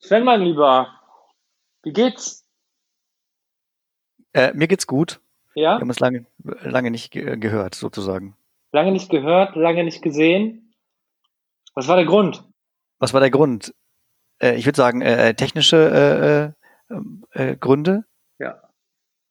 [0.00, 0.88] Sven, mein Lieber,
[1.82, 2.46] wie geht's?
[4.32, 5.20] Äh, mir geht's gut.
[5.54, 5.76] Ja?
[5.76, 8.34] Wir haben uns lange, lange nicht ge gehört, sozusagen.
[8.72, 10.74] Lange nicht gehört, lange nicht gesehen.
[11.74, 12.44] Was war der Grund?
[12.98, 13.74] Was war der Grund?
[14.40, 16.54] Äh, ich würde sagen, äh, technische
[16.88, 18.04] äh, äh, äh Gründe.
[18.38, 18.62] Ja,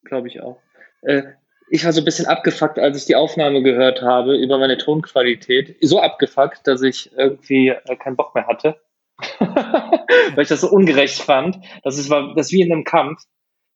[0.03, 0.61] glaube ich auch.
[1.01, 1.23] Äh,
[1.71, 5.77] ich war so ein bisschen abgefuckt, als ich die Aufnahme gehört habe über meine Tonqualität.
[5.81, 8.79] So abgefuckt, dass ich irgendwie äh, keinen Bock mehr hatte.
[9.39, 11.57] Weil ich das so ungerecht fand.
[11.83, 13.21] Das ist, war, das ist wie in einem Kampf,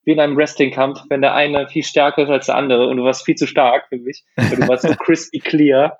[0.03, 3.03] wie in einem Wrestling-Kampf, wenn der eine viel stärker ist als der andere und du
[3.03, 4.23] warst viel zu stark für mich.
[4.35, 5.99] Du warst so crispy clear.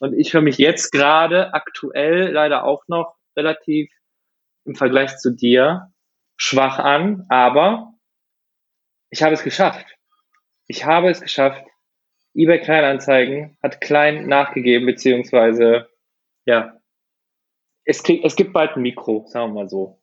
[0.00, 3.90] Und ich höre mich jetzt gerade aktuell leider auch noch relativ
[4.64, 5.92] im Vergleich zu dir
[6.36, 7.92] schwach an, aber
[9.10, 9.86] ich habe es geschafft.
[10.66, 11.64] Ich habe es geschafft.
[12.34, 15.88] eBay Kleinanzeigen hat klein nachgegeben, beziehungsweise,
[16.46, 16.80] ja,
[17.84, 19.98] es, krieg, es gibt bald ein Mikro, sagen wir mal so.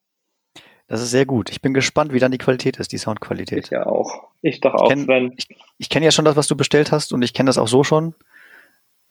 [0.87, 1.51] Das ist sehr gut.
[1.51, 3.65] Ich bin gespannt, wie dann die Qualität ist, die Soundqualität.
[3.65, 4.29] Ich ja auch.
[4.41, 4.89] Ich doch auch.
[4.89, 7.47] Ich kenne ich, ich kenn ja schon das, was du bestellt hast und ich kenne
[7.47, 8.15] das auch so schon.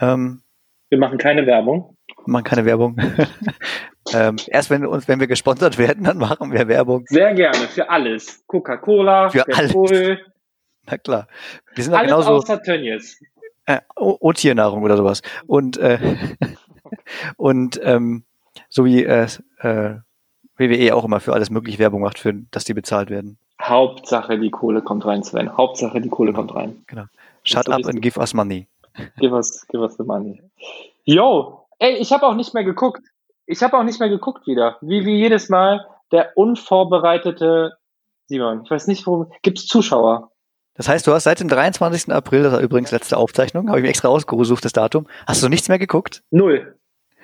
[0.00, 0.42] Ähm,
[0.88, 1.96] wir machen keine Werbung.
[2.24, 2.96] Wir machen keine Werbung.
[4.14, 7.04] ähm, erst wenn, uns, wenn wir gesponsert werden, dann machen wir Werbung.
[7.06, 8.44] Sehr gerne, für alles.
[8.46, 9.72] Coca-Cola, für alles.
[10.86, 11.28] Na klar.
[11.74, 13.20] Wir sind alles genauso, außer Tönnies.
[13.66, 15.22] Äh, und Tiernahrung oder sowas.
[15.46, 15.98] Und, äh,
[17.36, 18.24] und ähm,
[18.68, 19.26] so wie äh,
[19.60, 19.96] äh,
[20.56, 23.38] WWE auch immer für alles mögliche Werbung macht, für, dass die bezahlt werden.
[23.60, 25.56] Hauptsache die Kohle kommt rein, Sven.
[25.56, 26.84] Hauptsache die Kohle kommt rein.
[26.86, 27.04] Genau.
[27.44, 28.66] Shut up and give us money.
[29.20, 30.42] Give us, give us the money.
[31.04, 33.02] Yo, ey, ich habe auch nicht mehr geguckt.
[33.46, 34.76] Ich habe auch nicht mehr geguckt wieder.
[34.80, 37.76] Wie, wie jedes Mal der unvorbereitete
[38.26, 38.62] Simon.
[38.64, 39.30] Ich weiß nicht, worum.
[39.42, 40.32] Gibt es Zuschauer?
[40.74, 42.12] Das heißt, du hast seit dem 23.
[42.12, 45.06] April, das war übrigens letzte Aufzeichnung, habe ich mir extra ausgesucht, das Datum.
[45.26, 46.22] Hast du nichts mehr geguckt?
[46.30, 46.76] Null.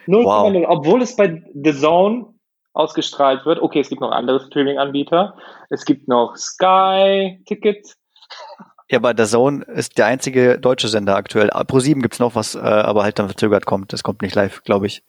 [0.07, 0.65] 0,0, wow.
[0.69, 2.27] obwohl es bei The Zone
[2.73, 3.61] ausgestrahlt wird.
[3.61, 5.37] Okay, es gibt noch andere Streaming-Anbieter.
[5.71, 7.95] Es gibt noch Sky Ticket.
[8.91, 11.49] Ja, aber The Zone ist der einzige deutsche Sender aktuell.
[11.67, 13.95] Pro 7 gibt's noch was, äh, aber halt dann verzögert kommt.
[13.95, 15.03] Das kommt nicht live, glaube ich.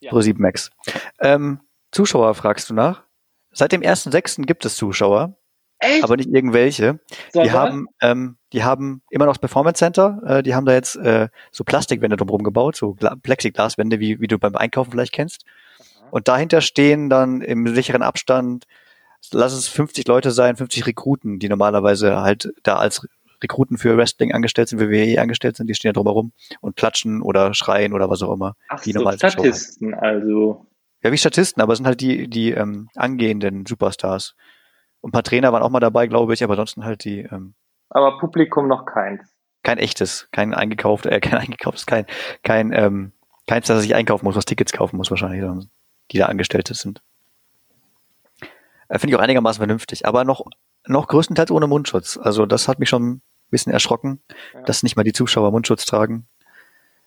[0.00, 0.10] Ja.
[0.10, 0.70] Pro 7 Max.
[1.20, 1.60] Ähm,
[1.92, 3.02] Zuschauer fragst du nach?
[3.52, 4.46] Seit dem 1.6.
[4.46, 5.36] gibt es Zuschauer.
[5.80, 6.04] Echt?
[6.04, 7.00] Aber nicht irgendwelche.
[7.32, 10.20] So, die haben, ähm, die haben immer noch das Performance Center.
[10.26, 14.26] Äh, die haben da jetzt äh, so Plastikwände drumherum gebaut, so Gla Plexiglaswände, wie, wie
[14.28, 15.44] du beim Einkaufen vielleicht kennst.
[16.10, 18.66] Und dahinter stehen dann im sicheren Abstand,
[19.32, 23.06] lass es 50 Leute sein, 50 Rekruten, die normalerweise halt da als
[23.42, 27.54] Rekruten für Wrestling angestellt sind, WWE angestellt sind, die stehen da drumherum und klatschen oder
[27.54, 28.54] schreien oder was auch immer.
[28.68, 30.66] Ach, die so Statisten also.
[31.02, 34.34] Ja, wie Statisten, aber es sind halt die, die ähm, angehenden Superstars.
[35.00, 37.20] Und ein paar Trainer waren auch mal dabei, glaube ich, aber ansonsten halt die.
[37.20, 37.54] Ähm,
[37.88, 39.22] aber Publikum noch keins.
[39.62, 42.06] Kein echtes, kein eingekauft, äh, kein eingekauftes, kein,
[42.42, 43.12] kein, ähm,
[43.46, 45.66] keins, das ich einkaufen muss, was Tickets kaufen muss wahrscheinlich,
[46.10, 47.02] die da Angestellte sind.
[48.88, 50.44] Äh, Finde ich auch einigermaßen vernünftig, aber noch,
[50.86, 52.18] noch größtenteils ohne Mundschutz.
[52.20, 54.20] Also das hat mich schon ein bisschen erschrocken,
[54.54, 54.62] ja.
[54.62, 56.26] dass nicht mal die Zuschauer Mundschutz tragen.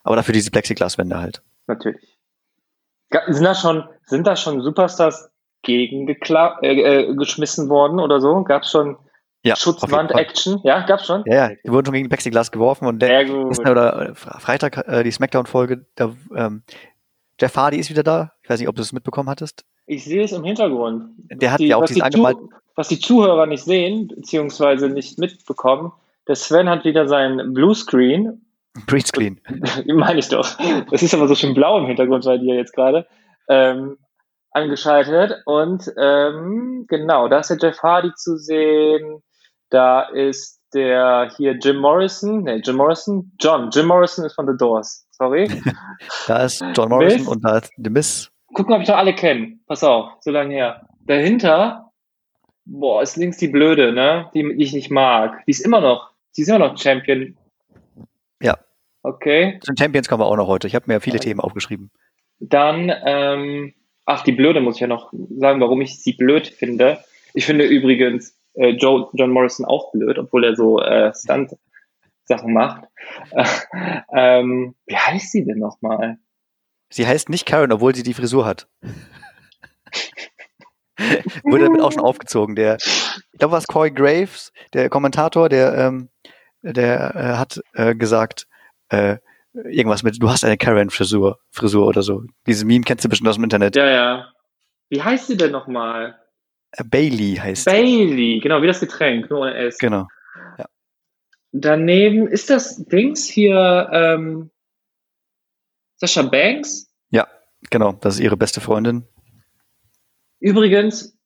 [0.04, 1.42] Aber dafür diese Plexiglaswände halt.
[1.68, 2.18] Natürlich.
[3.28, 5.30] Sind da schon, sind da schon Superstars
[5.64, 6.14] gegen äh,
[6.62, 8.44] äh, geschmissen worden oder so?
[8.44, 8.98] Gab es schon
[9.44, 10.62] ja, Schutzwand-Action?
[10.64, 11.24] Ja, gab's schon?
[11.26, 15.12] Ja, ja, die wurden schon gegen Plexiglas geworfen und der oder äh, Freitag äh, die
[15.12, 16.64] Smackdown-Folge, da ähm,
[17.40, 18.32] Jeff Hardy ist wieder da.
[18.44, 19.66] Ich weiß nicht, ob du es mitbekommen hattest.
[19.86, 21.06] Ich sehe es im Hintergrund.
[21.18, 22.38] Der hat die, ja auch diesen angemalt.
[22.76, 25.92] Was die Zuhörer nicht sehen, beziehungsweise nicht mitbekommen,
[26.28, 28.46] der Sven hat wieder sein Bluescreen.
[28.88, 29.40] Greenscreen.
[29.88, 30.58] Meine ich doch.
[30.90, 33.06] Das ist aber so schön blau im Hintergrund bei dir jetzt gerade.
[33.48, 33.98] Ähm,
[34.54, 35.42] angeschaltet.
[35.46, 39.22] Und ähm, genau, da ist der Jeff Hardy zu sehen.
[39.70, 42.44] Da ist der hier Jim Morrison.
[42.44, 43.32] Ne, Jim Morrison?
[43.40, 43.70] John.
[43.72, 45.08] Jim Morrison ist von The Doors.
[45.12, 45.50] Sorry.
[46.28, 47.28] da ist John Morrison Miss.
[47.28, 48.30] und da ist The Miss.
[48.54, 49.58] Gucken, ob ich noch alle kenne.
[49.68, 50.88] Pass auf, so lange her.
[51.06, 51.92] Dahinter,
[52.66, 54.30] boah, ist links die Blöde, ne?
[54.34, 55.44] Die, die ich nicht mag.
[55.46, 57.36] Die ist immer noch, die ist immer noch Champion.
[58.42, 58.58] Ja.
[59.02, 59.60] Okay.
[59.62, 60.68] Zu den Champions kommen wir auch noch heute.
[60.68, 61.22] Ich habe mir viele ja.
[61.22, 61.92] Themen aufgeschrieben.
[62.40, 63.74] Dann, ähm,
[64.06, 67.04] ach, die Blöde muss ich ja noch sagen, warum ich sie blöd finde.
[67.34, 72.86] Ich finde übrigens äh, Joe, John Morrison auch blöd, obwohl er so äh, Stunt-Sachen macht.
[73.32, 73.46] Äh,
[74.14, 76.18] ähm, wie heißt sie denn nochmal?
[76.90, 78.68] Sie heißt nicht Karen, obwohl sie die Frisur hat.
[81.44, 82.56] Wurde damit auch schon aufgezogen.
[82.56, 86.10] Der, ich glaube, was Corey Graves, der Kommentator, der, ähm,
[86.62, 88.48] der äh, hat äh, gesagt,
[88.90, 89.18] äh,
[89.54, 92.24] irgendwas mit, du hast eine Karen-Frisur, Frisur oder so.
[92.48, 93.76] Dieses Meme kennst du bestimmt aus dem Internet.
[93.76, 94.34] Ja, ja.
[94.90, 96.20] Wie heißt sie denn nochmal?
[96.72, 99.78] Äh, Bailey heißt Bailey, genau, wie das Getränk, nur ohne S.
[99.78, 100.08] Genau.
[100.58, 100.66] Ja.
[101.52, 104.50] Daneben ist das Dings hier ähm,
[105.98, 106.92] Sascha Banks?
[107.12, 107.28] Ja,
[107.70, 109.08] genau, das ist ihre beste Freundin.
[110.40, 111.18] übrigens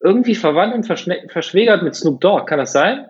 [0.00, 2.46] irgendwie verwandt und verschwägert mit Snoop Dogg.
[2.46, 3.06] Kann das sein?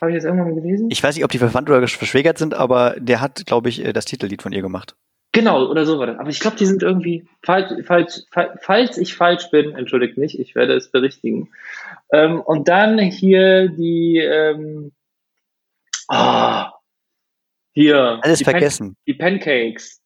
[0.00, 0.88] Habe ich das irgendwann gelesen?
[0.90, 3.92] Ich weiß nicht, ob die verwandt oder verschwägert sind, aber der hat, glaube ich, äh,
[3.92, 4.96] das Titellied von ihr gemacht.
[5.32, 6.18] Genau, oder so war das.
[6.18, 8.22] Aber ich glaube, die sind irgendwie falsch, falsch,
[8.60, 11.50] falls ich falsch bin, entschuldigt mich, ich werde es berichtigen.
[12.12, 14.90] Ähm, und dann hier die, ähm,
[16.08, 16.64] oh,
[17.72, 18.18] hier.
[18.22, 18.86] Alles die vergessen.
[18.86, 20.00] Pan die Pancakes.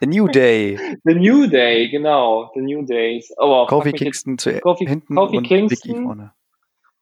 [0.00, 0.78] The New Day.
[1.04, 2.50] The New Day, genau.
[2.54, 3.32] The New Days.
[3.36, 6.32] Oh, Kofi Kingston zu Kofi, hinten und Kingston, Big E vorne.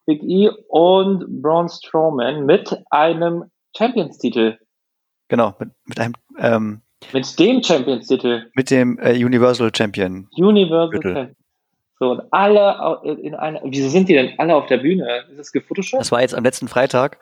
[0.06, 3.44] Big E und Braun Strowman mit einem
[3.76, 4.58] Champions-Titel.
[5.28, 6.82] Genau, mit, mit einem ähm,
[7.12, 8.50] mit dem Champions-Titel.
[8.54, 10.28] Mit dem äh, Universal Champion.
[10.36, 11.36] Universal Champion.
[11.98, 13.60] So, und alle in einer.
[13.64, 15.24] Wieso sind die denn alle auf der Bühne?
[15.30, 16.00] Ist das gefotoshoppt?
[16.00, 17.18] Das war jetzt am letzten Freitag.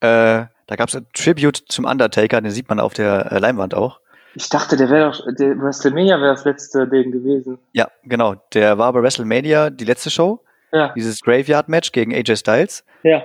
[0.00, 3.74] Äh, da gab es ein Tribute zum Undertaker, den sieht man auf der äh, Leinwand
[3.74, 4.00] auch.
[4.34, 7.58] Ich dachte, der wäre doch, der WrestleMania wäre das letzte Ding gewesen.
[7.72, 8.34] Ja, genau.
[8.52, 10.40] Der war bei WrestleMania die letzte Show.
[10.76, 10.92] Ja.
[10.94, 12.84] Dieses Graveyard-Match gegen AJ Styles.
[13.02, 13.22] Ja.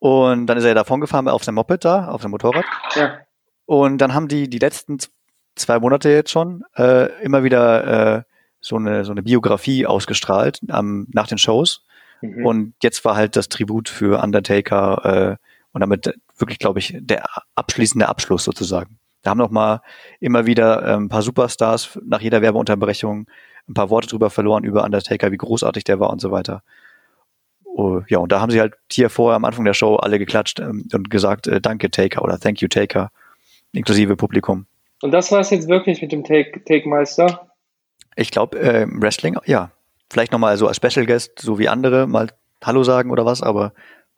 [0.00, 2.64] Und dann ist er davon gefahren auf seinem Moped da, auf seinem Motorrad.
[2.94, 3.18] Ja.
[3.66, 4.98] Und dann haben die die letzten
[5.54, 8.22] zwei Monate jetzt schon äh, immer wieder äh,
[8.60, 11.84] so eine so eine Biografie ausgestrahlt ähm, nach den Shows.
[12.20, 12.46] Mhm.
[12.46, 15.36] Und jetzt war halt das Tribut für Undertaker äh,
[15.72, 17.24] und damit wirklich, glaube ich, der
[17.54, 18.98] abschließende Abschluss sozusagen.
[19.22, 19.82] Da haben noch mal
[20.20, 23.26] immer wieder äh, ein paar Superstars nach jeder Werbeunterbrechung
[23.68, 26.62] ein paar Worte drüber verloren über Undertaker, wie großartig der war und so weiter.
[27.78, 30.58] Oh, ja, und da haben sie halt hier vorher am Anfang der Show alle geklatscht
[30.58, 33.12] ähm, und gesagt, äh, danke Taker oder thank you Taker,
[33.70, 34.66] inklusive Publikum.
[35.00, 37.52] Und das war es jetzt wirklich mit dem Take, Take Meister?
[38.16, 39.70] Ich glaube, äh, Wrestling, ja.
[40.10, 42.26] Vielleicht nochmal so als Special Guest, so wie andere, mal
[42.64, 43.72] Hallo sagen oder was, aber.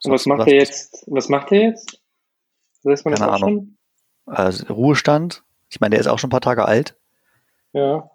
[0.04, 1.04] Und was macht er jetzt?
[1.06, 2.00] Was macht er jetzt?
[2.82, 3.76] Weiß man Keine Ahnung.
[4.24, 5.42] Also, Ruhestand.
[5.68, 6.96] Ich meine, der ist auch schon ein paar Tage alt.
[7.74, 8.10] Ja.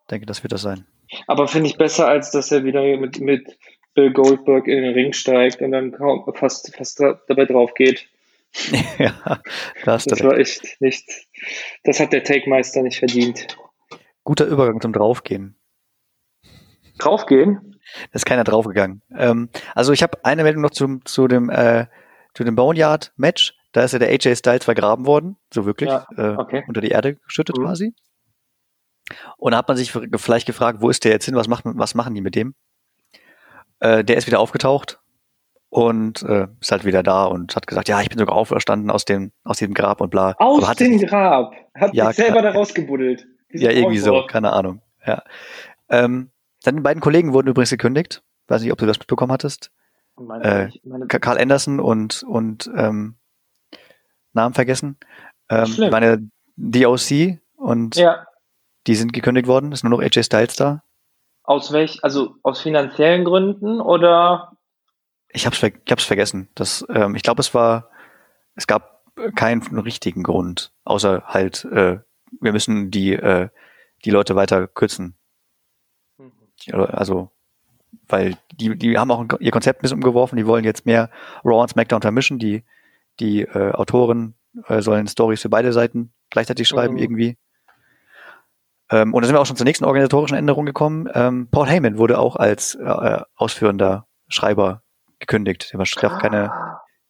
[0.00, 0.84] Ich denke, das wird das sein.
[1.26, 3.58] Aber finde ich besser, als dass er wieder mit, mit
[3.94, 8.06] Bill Goldberg in den Ring steigt und dann kaum fast, fast dabei drauf geht.
[8.98, 9.40] ja,
[9.84, 11.04] das, das war echt nicht.
[11.84, 13.58] Das hat der Take-Meister nicht verdient.
[14.24, 15.56] Guter Übergang zum Draufgehen.
[16.98, 17.78] Draufgehen?
[18.10, 19.02] Da ist keiner draufgegangen.
[19.16, 21.86] Ähm, also ich habe eine Meldung noch zum, zu dem äh,
[22.34, 23.54] zu dem Boneyard-Match.
[23.72, 26.06] Da ist ja der AJ Styles vergraben worden, so wirklich, ja,
[26.38, 26.58] okay.
[26.58, 27.64] äh, unter die Erde geschüttet mhm.
[27.64, 27.94] quasi.
[29.36, 31.34] Und da hat man sich vielleicht gefragt, wo ist der jetzt hin?
[31.34, 32.54] Was, macht, was machen die mit dem?
[33.80, 35.00] Äh, der ist wieder aufgetaucht
[35.70, 39.04] und äh, ist halt wieder da und hat gesagt, ja, ich bin sogar auferstanden aus
[39.04, 40.34] dem aus dem Grab und bla.
[40.38, 43.26] Aus dem Grab hat ja, sich selber da rausgebubbelt.
[43.50, 44.82] Ja, irgendwie so, keine Ahnung.
[45.06, 45.22] Ja.
[45.88, 46.30] Ähm,
[46.64, 48.22] dann die beiden Kollegen wurden übrigens gekündigt.
[48.48, 49.70] Weiß nicht, ob du das mitbekommen hattest.
[50.16, 53.16] Meine, äh, meine Karl Anderson und und ähm,
[54.32, 54.96] Namen vergessen.
[55.50, 58.26] Ähm, meine DOC und ja.
[58.88, 59.70] Die sind gekündigt worden.
[59.70, 60.82] Ist nur noch AJ Styles da.
[61.44, 64.58] Aus welch, also aus finanziellen Gründen oder
[65.30, 66.48] ich hab's, ich hab's vergessen.
[66.54, 67.90] Das, ähm, ich glaube, es war,
[68.54, 69.04] es gab
[69.34, 71.98] keinen richtigen Grund, außer halt, äh,
[72.40, 73.48] wir müssen die, äh,
[74.04, 75.16] die Leute weiter kürzen.
[76.18, 76.32] Mhm.
[76.72, 77.30] Also,
[78.06, 81.10] weil die, die haben auch ihr Konzept ein bisschen umgeworfen, die wollen jetzt mehr
[81.44, 82.64] Raw und SmackDown vermischen, die,
[83.20, 84.34] die äh, Autoren
[84.66, 87.00] äh, sollen Stories für beide Seiten gleichzeitig schreiben mhm.
[87.00, 87.38] irgendwie.
[88.90, 91.08] Ähm, und da sind wir auch schon zur nächsten organisatorischen Änderung gekommen.
[91.14, 94.82] Ähm, Paul Heyman wurde auch als äh, ausführender Schreiber
[95.18, 95.72] gekündigt.
[95.72, 96.52] Der darf keine,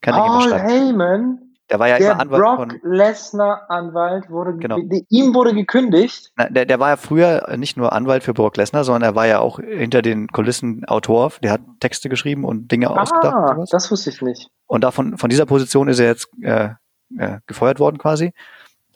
[0.01, 2.81] keine Paul Heyman, der war ja der immer Anwalt Brock von.
[2.83, 4.79] Lesnar Anwalt wurde, genau.
[5.11, 6.33] ihm wurde gekündigt.
[6.37, 9.27] Na, der, der war ja früher nicht nur Anwalt für Brock Lesnar, sondern er war
[9.27, 11.33] ja auch hinter den Kulissen Autor.
[11.43, 13.59] Der hat Texte geschrieben und Dinge ah, ausgedacht.
[13.59, 14.49] Und das wusste ich nicht.
[14.67, 16.71] Und davon, von dieser Position ist er jetzt äh,
[17.19, 18.33] äh, gefeuert worden quasi.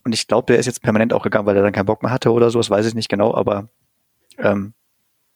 [0.05, 2.13] Und ich glaube, der ist jetzt permanent auch gegangen, weil er dann keinen Bock mehr
[2.13, 2.59] hatte oder so.
[2.59, 3.69] Das weiß ich nicht genau, aber
[4.39, 4.75] ähm,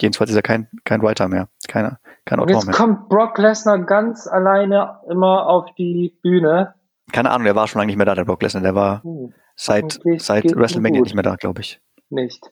[0.00, 1.48] jedenfalls ist er kein, kein Writer mehr.
[1.68, 2.74] Keiner, kein Autor jetzt mehr.
[2.74, 6.74] kommt Brock Lesnar ganz alleine immer auf die Bühne.
[7.12, 8.62] Keine Ahnung, der war schon lange nicht mehr da, der Brock Lesnar.
[8.62, 9.32] Der war hm.
[9.54, 11.80] seit, seit WrestleMania nicht mehr da, glaube ich.
[12.10, 12.50] Nicht.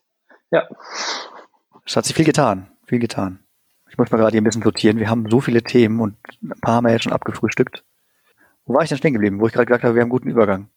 [0.51, 0.69] Ja.
[1.85, 2.71] Es hat sich viel getan.
[2.87, 3.41] Viel getan.
[3.91, 4.99] Ich muss mal gerade hier ein bisschen sortieren.
[4.99, 7.85] Wir haben so viele Themen und ein paar haben wir jetzt schon abgefrühstückt.
[8.65, 9.41] Wo war ich denn stehen geblieben?
[9.41, 10.69] Wo ich gerade gesagt habe, wir haben einen guten Übergang.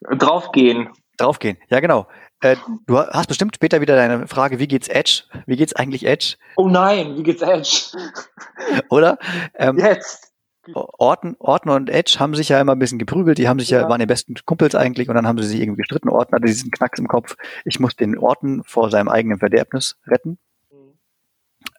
[0.00, 0.88] Draufgehen.
[1.16, 2.06] Draufgehen, ja genau.
[2.40, 5.24] Äh, du hast bestimmt später wieder deine Frage, wie geht's Edge?
[5.46, 6.36] Wie geht's eigentlich Edge?
[6.56, 7.92] Oh nein, wie geht's Edge?
[8.88, 9.18] Oder?
[9.54, 10.32] Ähm, Jetzt.
[10.74, 13.80] Orton, Orton und Edge haben sich ja immer ein bisschen geprügelt, die haben sich ja,
[13.80, 16.08] ja waren die besten Kumpels eigentlich und dann haben sie sich irgendwie gestritten.
[16.08, 20.38] Orton hatte diesen Knacks im Kopf, ich muss den Orton vor seinem eigenen Verderbnis retten.
[20.70, 20.98] Mhm.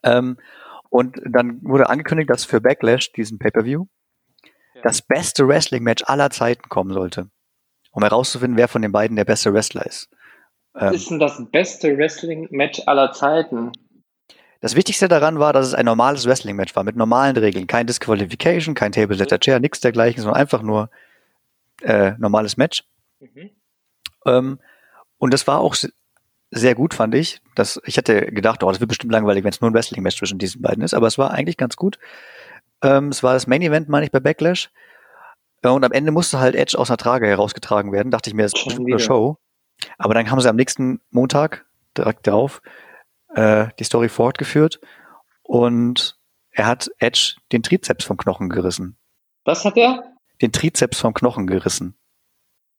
[0.02, 0.36] Ähm,
[0.90, 3.86] und dann wurde angekündigt, dass für Backlash, diesen Pay-Per-View,
[4.74, 4.82] ja.
[4.82, 7.30] das beste Wrestling-Match aller Zeiten kommen sollte
[7.92, 10.08] um herauszufinden, wer von den beiden der beste Wrestler ist.
[10.72, 13.72] Was ähm, ist denn das beste Wrestling-Match aller Zeiten?
[14.60, 17.66] Das Wichtigste daran war, dass es ein normales Wrestling-Match war, mit normalen Regeln.
[17.66, 20.88] Kein Disqualification, kein Table Setter Chair, nichts dergleichen, sondern einfach nur
[21.82, 22.84] äh, normales Match.
[23.20, 23.50] Mhm.
[24.24, 24.58] Ähm,
[25.18, 25.74] und das war auch
[26.50, 27.40] sehr gut, fand ich.
[27.54, 30.38] Das, ich hätte gedacht, oh, das wird bestimmt langweilig, wenn es nur ein Wrestling-Match zwischen
[30.38, 31.98] diesen beiden ist, aber es war eigentlich ganz gut.
[32.82, 34.70] Ähm, es war das Main-Event, meine ich, bei Backlash.
[35.64, 38.10] Und am Ende musste halt Edge aus einer Trage herausgetragen werden.
[38.10, 39.38] Dachte ich mir, das ist eine Show.
[39.98, 41.66] Aber dann haben sie am nächsten Montag
[41.96, 42.62] direkt darauf
[43.34, 44.80] äh, die Story fortgeführt
[45.42, 46.18] und
[46.50, 48.96] er hat Edge den Trizeps vom Knochen gerissen.
[49.44, 50.04] Was hat er?
[50.40, 51.96] Den Trizeps vom Knochen gerissen.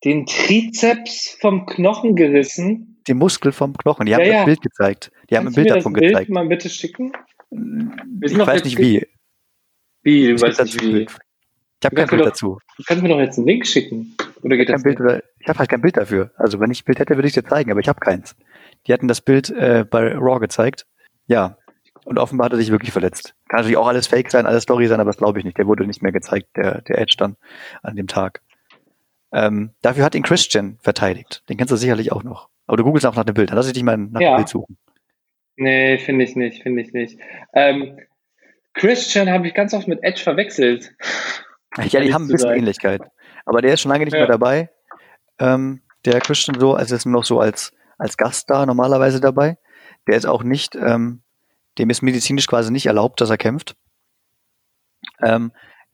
[0.04, 3.02] Den Trizeps vom Knochen gerissen?
[3.08, 4.06] Den Muskel vom Knochen.
[4.06, 4.40] Die ja, haben ja.
[4.40, 5.12] ein Bild gezeigt.
[5.30, 6.30] Die Kannst haben ein Bild davon Bild gezeigt.
[6.30, 7.14] mal bitte schicken?
[8.22, 9.08] Ich weiß nicht wie.
[10.02, 10.34] Wie?
[10.34, 11.08] Du weißt nicht wie.
[11.84, 12.60] Ich habe kein Bild doch, dazu.
[12.78, 14.16] Du kannst mir doch jetzt einen Link schicken.
[14.42, 16.32] Oder geht ich das Bild oder, Ich habe halt kein Bild dafür.
[16.38, 18.38] Also wenn ich ein Bild hätte, würde ich dir zeigen, aber ich habe keins.
[18.88, 20.86] Die hatten das Bild äh, bei Raw gezeigt.
[21.28, 21.58] Ja.
[22.06, 23.36] Und offenbar hat er sich wirklich verletzt.
[23.50, 25.58] Kann natürlich auch alles Fake sein, alles Story sein, aber das glaube ich nicht.
[25.58, 27.36] Der wurde nicht mehr gezeigt, der, der Edge dann
[27.82, 28.42] an dem Tag.
[29.34, 31.44] Ähm, dafür hat ihn Christian verteidigt.
[31.50, 32.48] Den kennst du sicherlich auch noch.
[32.66, 33.50] Aber du googelst auch nach dem Bild.
[33.50, 34.34] Dann lass ich dich mal nach ja.
[34.34, 34.78] dem Bild suchen.
[35.58, 37.20] Nee, finde ich nicht, finde ich nicht.
[37.54, 37.98] Ähm,
[38.74, 40.96] Christian habe ich ganz oft mit Edge verwechselt.
[41.78, 43.02] Ja, die haben ein bisschen Ähnlichkeit.
[43.46, 44.20] Aber der ist schon lange nicht ja.
[44.20, 44.70] mehr dabei.
[45.40, 49.58] Ähm, der Christian so, also ist nur noch so als, als Gast da normalerweise dabei.
[50.08, 51.22] Der ist auch nicht, ähm,
[51.78, 53.76] dem ist medizinisch quasi nicht erlaubt, dass er kämpft.
[55.22, 55.52] Ähm,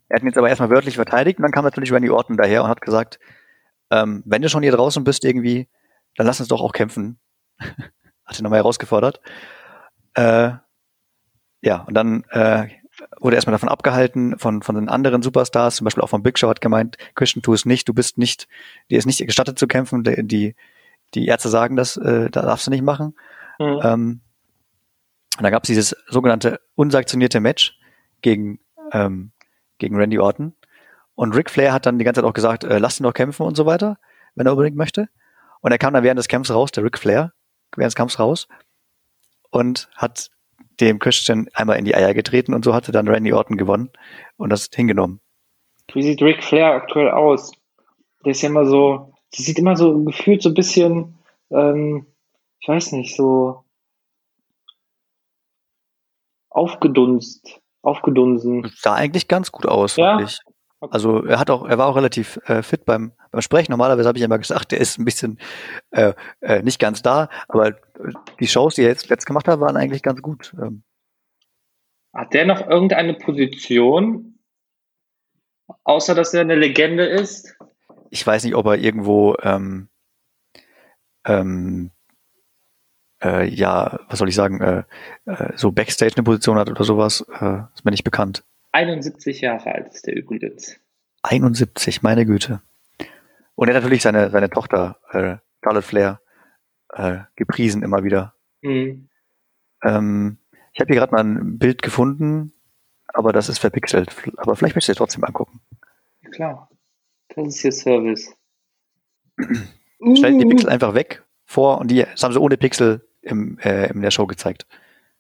[0.08, 2.64] er hat ihn jetzt aber erstmal wörtlich verteidigt und dann kam natürlich Randy Orton daher
[2.64, 3.20] und hat gesagt,
[3.92, 5.68] ähm, wenn du schon hier draußen bist irgendwie,
[6.16, 7.20] dann lass uns doch auch kämpfen.
[7.60, 9.22] hat ihn nochmal herausgefordert.
[10.16, 10.52] Äh,
[11.62, 12.68] ja, und dann äh,
[13.20, 16.50] wurde erstmal davon abgehalten, von, von den anderen Superstars, zum Beispiel auch von Big Show
[16.50, 18.48] hat gemeint, Christian, tu es nicht, du bist nicht,
[18.90, 20.56] dir ist nicht gestattet zu kämpfen, die,
[21.14, 23.16] die Ärzte sagen das, äh, da darfst du nicht machen.
[23.60, 23.80] Mhm.
[23.84, 24.22] Ähm,
[25.38, 27.78] und da gab es dieses sogenannte unsanktionierte Match
[28.22, 28.60] gegen,
[28.92, 29.32] ähm,
[29.78, 30.54] gegen Randy Orton.
[31.16, 33.44] Und Ric Flair hat dann die ganze Zeit auch gesagt, äh, lass ihn doch kämpfen
[33.44, 33.98] und so weiter,
[34.36, 35.10] wenn er unbedingt möchte.
[35.62, 37.34] Und er kam dann während des Kampfs raus, der Ric Flair,
[37.76, 38.48] während des Kampfs raus
[39.50, 40.32] und hat
[40.82, 43.90] dem Christian einmal in die Eier getreten und so hatte dann Randy Orton gewonnen
[44.38, 45.20] und das hingenommen.
[45.94, 47.52] Wie sieht Ric Flair aktuell aus?
[48.24, 51.18] Der ist ja immer so, der sieht immer so gefühlt so ein bisschen,
[51.52, 52.06] ähm,
[52.60, 53.64] ich weiß nicht, so
[56.50, 58.72] aufgedunst, aufgedunsen.
[58.76, 60.20] Sah eigentlich ganz gut aus, ja?
[60.20, 60.40] ich.
[60.82, 63.72] Also er hat auch, er war auch relativ äh, fit beim, beim Sprechen.
[63.72, 65.38] Normalerweise habe ich immer gesagt, der ist ein bisschen
[65.92, 67.76] äh, äh, nicht ganz da, aber
[68.40, 70.54] die Shows, die er jetzt letzt gemacht hat, waren eigentlich ganz gut.
[70.62, 70.84] Ähm.
[72.14, 74.40] Hat der noch irgendeine Position,
[75.84, 77.58] außer dass er eine Legende ist?
[78.10, 79.90] Ich weiß nicht, ob er irgendwo ähm,
[81.26, 81.92] ähm,
[83.22, 84.84] äh, ja, was soll ich sagen, äh,
[85.26, 88.44] äh, so Backstage eine Position hat oder sowas, äh, ist mir nicht bekannt.
[88.72, 90.80] 71 Jahre alt ist der übrigens.
[91.24, 92.62] 71, meine Güte.
[93.56, 96.22] Und er hat natürlich seine, seine Tochter, äh, Charlotte Flair,
[96.94, 98.34] äh, gepriesen immer wieder.
[98.62, 99.10] Mhm.
[99.84, 100.38] Ähm,
[100.74, 102.54] ich habe hier gerade mal ein Bild gefunden,
[103.08, 104.16] aber das ist verpixelt.
[104.38, 105.60] Aber vielleicht möchtest du es trotzdem angucken.
[106.32, 106.70] Klar,
[107.30, 108.34] das ist hier Service.
[110.16, 113.90] Stellen die Pixel einfach weg vor und die das haben sie ohne Pixel im, äh,
[113.90, 114.66] in der Show gezeigt.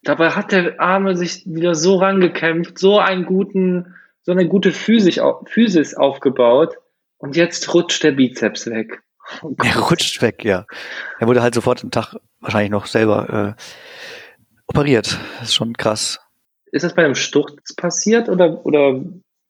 [0.03, 5.19] Dabei hat der Arme sich wieder so rangekämpft, so einen guten, so eine gute Physis,
[5.45, 6.75] Physis aufgebaut
[7.17, 9.01] und jetzt rutscht der Bizeps weg.
[9.41, 10.65] Oh er rutscht weg, ja.
[11.19, 13.61] Er wurde halt sofort am Tag wahrscheinlich noch selber äh,
[14.67, 15.19] operiert.
[15.39, 16.19] Das ist schon krass.
[16.71, 19.01] Ist das bei einem Sturz passiert oder, oder?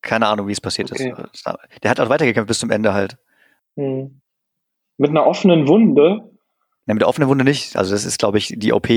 [0.01, 1.13] Keine Ahnung, wie es passiert okay.
[1.33, 1.45] ist.
[1.83, 3.17] Der hat auch weitergekämpft bis zum Ende halt.
[3.75, 4.21] Hm.
[4.97, 6.29] Mit einer offenen Wunde?
[6.85, 7.75] Ne, mit der offenen Wunde nicht.
[7.75, 8.87] Also das ist, glaube ich, die OP,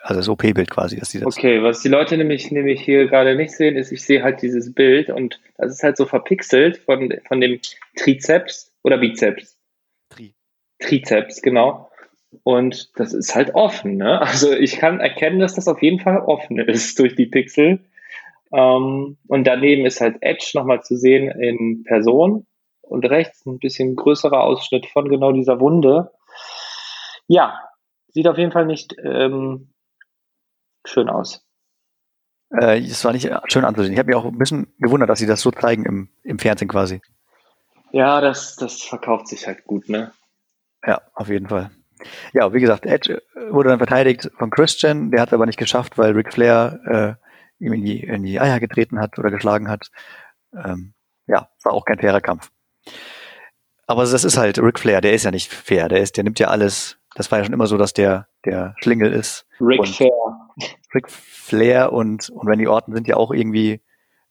[0.00, 1.36] also das OP-Bild quasi, dass die das.
[1.36, 4.72] Okay, was die Leute nämlich, nämlich hier gerade nicht sehen, ist, ich sehe halt dieses
[4.72, 7.60] Bild und das ist halt so verpixelt von, von dem
[7.96, 9.58] Trizeps oder Bizeps.
[10.10, 10.34] Tri.
[10.78, 11.90] Trizeps, genau.
[12.42, 14.20] Und das ist halt offen, ne?
[14.20, 17.80] Also ich kann erkennen, dass das auf jeden Fall offen ist durch die Pixel.
[18.52, 22.46] Ähm, und daneben ist halt Edge nochmal zu sehen in Person
[22.82, 26.10] und rechts ein bisschen größerer Ausschnitt von genau dieser Wunde.
[27.26, 27.60] Ja,
[28.08, 29.68] sieht auf jeden Fall nicht ähm,
[30.88, 31.44] schön aus.
[32.50, 33.92] Äh, es war nicht schön anzusehen.
[33.92, 36.68] Ich habe mich auch ein bisschen gewundert, dass sie das so zeigen im, im Fernsehen
[36.68, 37.00] quasi.
[37.92, 40.12] Ja, das, das verkauft sich halt gut, ne?
[40.86, 41.70] Ja, auf jeden Fall.
[42.32, 45.98] Ja, wie gesagt, Edge wurde dann verteidigt von Christian, der hat es aber nicht geschafft,
[45.98, 47.18] weil Ric Flair
[47.60, 49.90] äh, ihm in die, in die Eier getreten hat oder geschlagen hat.
[50.54, 50.94] Ähm,
[51.26, 52.50] ja, war auch kein fairer Kampf.
[53.86, 56.38] Aber das ist halt Ric Flair, der ist ja nicht fair, der ist, der nimmt
[56.38, 59.44] ja alles das war ja schon immer so, dass der der Schlingel ist.
[59.60, 60.10] Ric Fair.
[60.94, 63.80] Ric Flair und, und Randy Orton sind ja auch irgendwie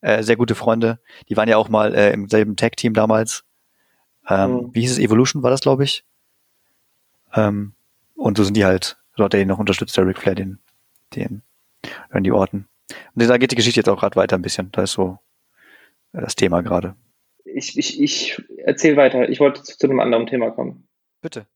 [0.01, 0.99] äh, sehr gute Freunde.
[1.29, 3.43] Die waren ja auch mal äh, im selben Tag-Team damals.
[4.27, 4.75] Ähm, mhm.
[4.75, 4.99] Wie hieß es?
[4.99, 6.03] Evolution war das, glaube ich.
[7.33, 7.73] Ähm,
[8.15, 10.59] und so sind die halt, so hat er ihn noch unterstützt, der Ric Flair, den,
[11.15, 11.43] den
[12.11, 12.67] Randy Orton.
[13.15, 14.71] Und da geht die Geschichte jetzt auch gerade weiter ein bisschen.
[14.71, 15.19] Da ist so
[16.13, 16.95] äh, das Thema gerade.
[17.45, 19.29] Ich, ich, ich erzähle weiter.
[19.29, 20.87] Ich wollte zu, zu einem anderen Thema kommen.
[21.21, 21.47] Bitte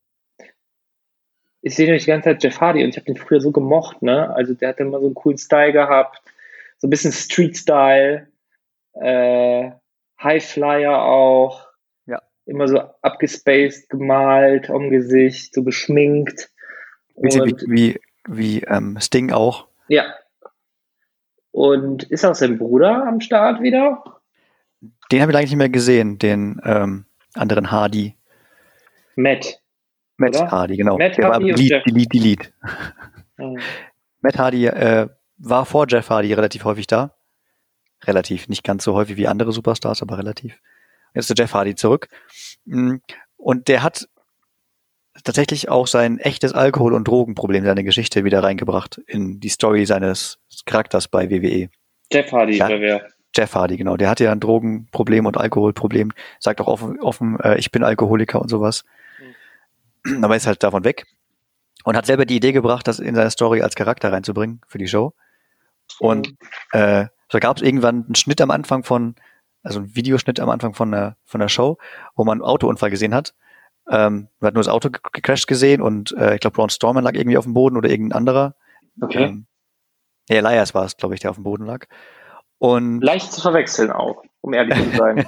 [1.62, 4.02] ich sehe nämlich die ganze Zeit Jeff Hardy und ich habe den früher so gemocht,
[4.02, 4.34] ne?
[4.34, 6.20] Also der hat immer so einen coolen Style gehabt,
[6.78, 8.26] so ein bisschen Street-Style,
[8.94, 9.70] äh,
[10.20, 11.68] High Flyer auch,
[12.06, 12.20] ja.
[12.46, 16.50] immer so abgespaced, gemalt am Gesicht, so geschminkt.
[17.14, 19.68] Und, wie, wie, wie ähm, Sting auch.
[19.86, 20.14] Ja.
[21.52, 24.20] Und ist auch sein Bruder am Start wieder?
[25.12, 27.04] Den habe ich eigentlich nicht mehr gesehen, den ähm,
[27.34, 28.16] anderen Hardy.
[29.14, 29.61] Matt.
[30.16, 30.50] Matt oder?
[30.50, 30.98] Hardy, genau.
[30.98, 32.48] Matt der Hardy war Lead, Delete, Delete.
[33.38, 33.58] Mhm.
[34.20, 37.14] Matt Hardy äh, war vor Jeff Hardy relativ häufig da.
[38.04, 40.60] Relativ, nicht ganz so häufig wie andere Superstars, aber relativ.
[41.14, 42.08] Jetzt ist der Jeff Hardy zurück.
[42.64, 42.96] Mm,
[43.36, 44.08] und der hat
[45.24, 50.38] tatsächlich auch sein echtes Alkohol- und Drogenproblem, seine Geschichte wieder reingebracht in die Story seines
[50.64, 51.68] Charakters bei WWE.
[52.10, 53.06] Jeff Hardy, ja, oder wer?
[53.34, 53.96] Jeff Hardy, genau.
[53.96, 56.12] Der hatte ja ein Drogenproblem und Alkoholproblem.
[56.38, 58.84] Sagt auch offen, offen äh, ich bin Alkoholiker und sowas
[60.22, 61.06] aber ist halt davon weg
[61.84, 64.88] und hat selber die Idee gebracht, das in seine Story als Charakter reinzubringen für die
[64.88, 65.14] Show.
[65.98, 66.34] Und
[66.72, 69.14] äh, so gab es irgendwann einen Schnitt am Anfang von,
[69.62, 71.78] also einen Videoschnitt am Anfang von der, von der Show,
[72.14, 73.34] wo man einen Autounfall gesehen hat.
[73.90, 77.14] Ähm, man hat nur das Auto gecrashed gesehen und äh, ich glaube, Braun Storman lag
[77.14, 78.54] irgendwie auf dem Boden oder irgendein anderer.
[79.00, 79.24] Okay.
[79.24, 79.46] Ähm,
[80.28, 81.86] ja, Elias war es, glaube ich, der auf dem Boden lag.
[82.58, 85.26] Und Leicht zu verwechseln auch, um ehrlich zu sein.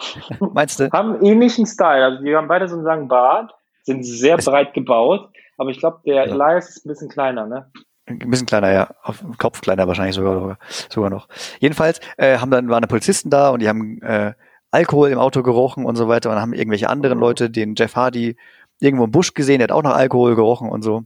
[0.52, 0.90] Meinst du?
[0.92, 2.04] Haben ähnlichen Style.
[2.04, 3.55] Also die haben beide so einen langen Bart
[3.86, 6.22] sind sehr breit gebaut, aber ich glaube, der ja.
[6.24, 7.70] Elias ist ein bisschen kleiner, ne?
[8.06, 8.94] Ein bisschen kleiner, ja.
[9.02, 11.28] Auf dem Kopf kleiner wahrscheinlich sogar, sogar noch.
[11.60, 14.34] Jedenfalls äh, haben dann waren Polizisten da und die haben äh,
[14.70, 18.36] Alkohol im Auto gerochen und so weiter und haben irgendwelche anderen Leute den Jeff Hardy
[18.80, 21.04] irgendwo im Busch gesehen, der hat auch nach Alkohol gerochen und so.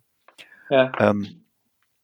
[0.71, 0.93] Ja.
[0.99, 1.45] Ähm,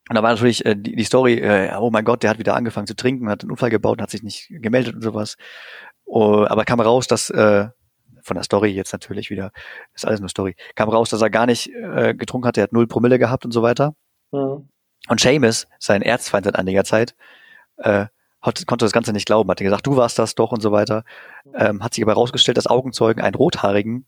[0.08, 2.54] und da war natürlich äh, die, die Story, äh, oh mein Gott, der hat wieder
[2.54, 5.36] angefangen zu trinken, hat einen Unfall gebaut und hat sich nicht gemeldet und sowas.
[6.04, 7.66] Oh, aber kam raus, dass äh,
[8.26, 9.52] von der Story jetzt natürlich wieder,
[9.94, 12.72] ist alles nur Story, kam raus, dass er gar nicht äh, getrunken hat, er hat
[12.72, 13.94] null Promille gehabt und so weiter.
[14.32, 14.68] Mhm.
[15.08, 17.14] Und Seamus, sein Erzfeind seit einiger Zeit,
[17.78, 18.06] äh,
[18.42, 21.04] hat, konnte das Ganze nicht glauben, hat gesagt, du warst das doch und so weiter.
[21.54, 24.06] Ähm, hat sich aber herausgestellt, dass Augenzeugen einen Rothaarigen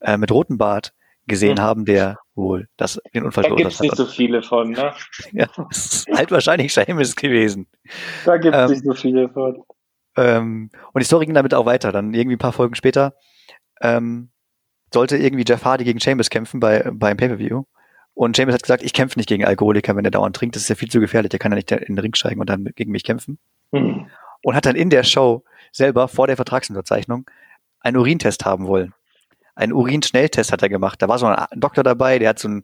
[0.00, 0.92] äh, mit rotem Bart
[1.26, 1.60] gesehen mhm.
[1.60, 4.92] haben, der wohl das, den Unfall Da gibt es nicht so viele von, ne?
[5.32, 7.66] ja, das ist halt wahrscheinlich Seamus gewesen.
[8.24, 9.62] Da gibt es ähm, nicht so viele von.
[10.16, 11.92] Ähm, und die Story ging damit auch weiter.
[11.92, 13.14] Dann irgendwie ein paar Folgen später
[13.80, 14.30] ähm,
[14.92, 17.64] sollte irgendwie Jeff Hardy gegen Chambers kämpfen bei, beim Pay-Per-View.
[18.14, 20.56] Und Chambers hat gesagt, ich kämpfe nicht gegen Alkoholiker, wenn er dauernd trinkt.
[20.56, 21.30] Das ist ja viel zu gefährlich.
[21.30, 23.38] Der kann ja nicht in den Ring steigen und dann gegen mich kämpfen.
[23.70, 24.08] Mhm.
[24.42, 27.30] Und hat dann in der Show selber vor der Vertragsunterzeichnung
[27.80, 28.92] einen Urintest haben wollen.
[29.54, 31.00] Einen Urinschnelltest hat er gemacht.
[31.00, 32.62] Da war so ein Doktor dabei, der hat so ein,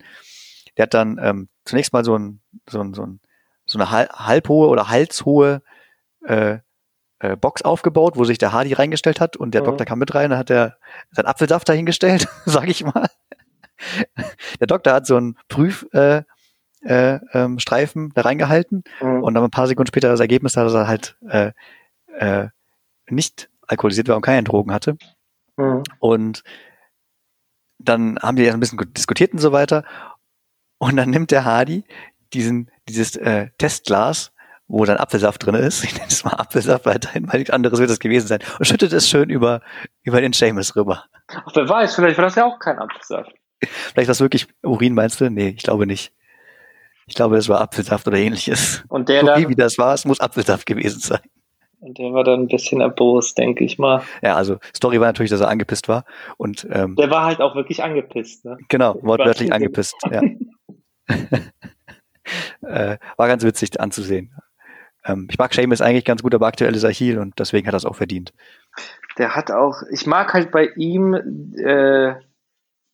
[0.77, 3.21] der hat dann ähm, zunächst mal so ein, so ein, so ein
[3.67, 5.61] so eine halbhohe oder halshohe
[6.25, 6.59] äh,
[7.19, 9.67] äh, Box aufgebaut, wo sich der Hardy reingestellt hat und der mhm.
[9.67, 10.77] Doktor kam mit rein, dann hat er
[11.11, 13.09] seinen Apfelsaft dahingestellt, sag ich mal.
[14.61, 16.25] Der Doktor hat so einen Prüfstreifen
[16.83, 19.23] äh, äh, ähm, Streifen da reingehalten mhm.
[19.23, 21.53] und dann ein paar Sekunden später das Ergebnis, dass er halt äh,
[22.19, 22.49] äh,
[23.09, 24.97] nicht alkoholisiert war und keine Drogen hatte.
[25.57, 25.83] Mhm.
[25.99, 26.43] Und
[27.79, 29.85] dann haben die erst ein bisschen diskutiert und so weiter.
[30.79, 31.85] Und dann nimmt der Hardy
[32.33, 34.33] diesen, dieses äh, Testglas
[34.69, 35.85] wo dann Apfelsaft drin ist.
[35.85, 36.99] Ich nenne es mal Apfelsaft weil
[37.35, 38.41] nichts anderes wird es gewesen sein.
[38.59, 39.61] Und schüttet es schön über,
[40.03, 41.05] über den Seamus rüber.
[41.29, 43.33] Ach, wer weiß, vielleicht war das ja auch kein Apfelsaft.
[43.61, 45.31] Vielleicht war es wirklich Urin, meinst du?
[45.31, 46.13] Nee, ich glaube nicht.
[47.07, 48.85] Ich glaube, es war Apfelsaft oder ähnliches.
[48.89, 51.21] Und der so dann, wie das war, es muss Apfelsaft gewesen sein.
[51.79, 54.03] Und der war dann ein bisschen erbost, denke ich mal.
[54.23, 56.05] Ja, also Story war natürlich, dass er angepisst war.
[56.37, 58.59] Und ähm, der war halt auch wirklich angepisst, ne?
[58.69, 60.23] Genau, wortwörtlich angepisst, ja.
[62.63, 64.35] äh, war ganz witzig anzusehen.
[65.07, 67.75] Ähm, ich mag Seamus eigentlich ganz gut, aber aktuell ist er Heel und deswegen hat
[67.75, 68.33] er es auch verdient.
[69.19, 71.15] Der hat auch, ich mag halt bei ihm,
[71.57, 72.15] äh,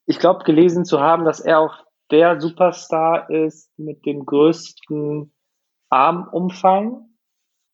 [0.07, 5.33] ich glaube gelesen zu haben, dass er auch der Superstar ist mit dem größten
[5.88, 7.09] Armumfang.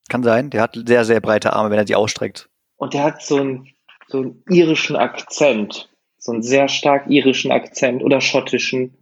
[0.08, 2.48] Kann sein, der hat sehr, sehr breite Arme, wenn er die ausstreckt.
[2.76, 3.68] Und der hat so einen,
[4.06, 8.97] so einen irischen Akzent, so einen sehr stark irischen Akzent oder schottischen.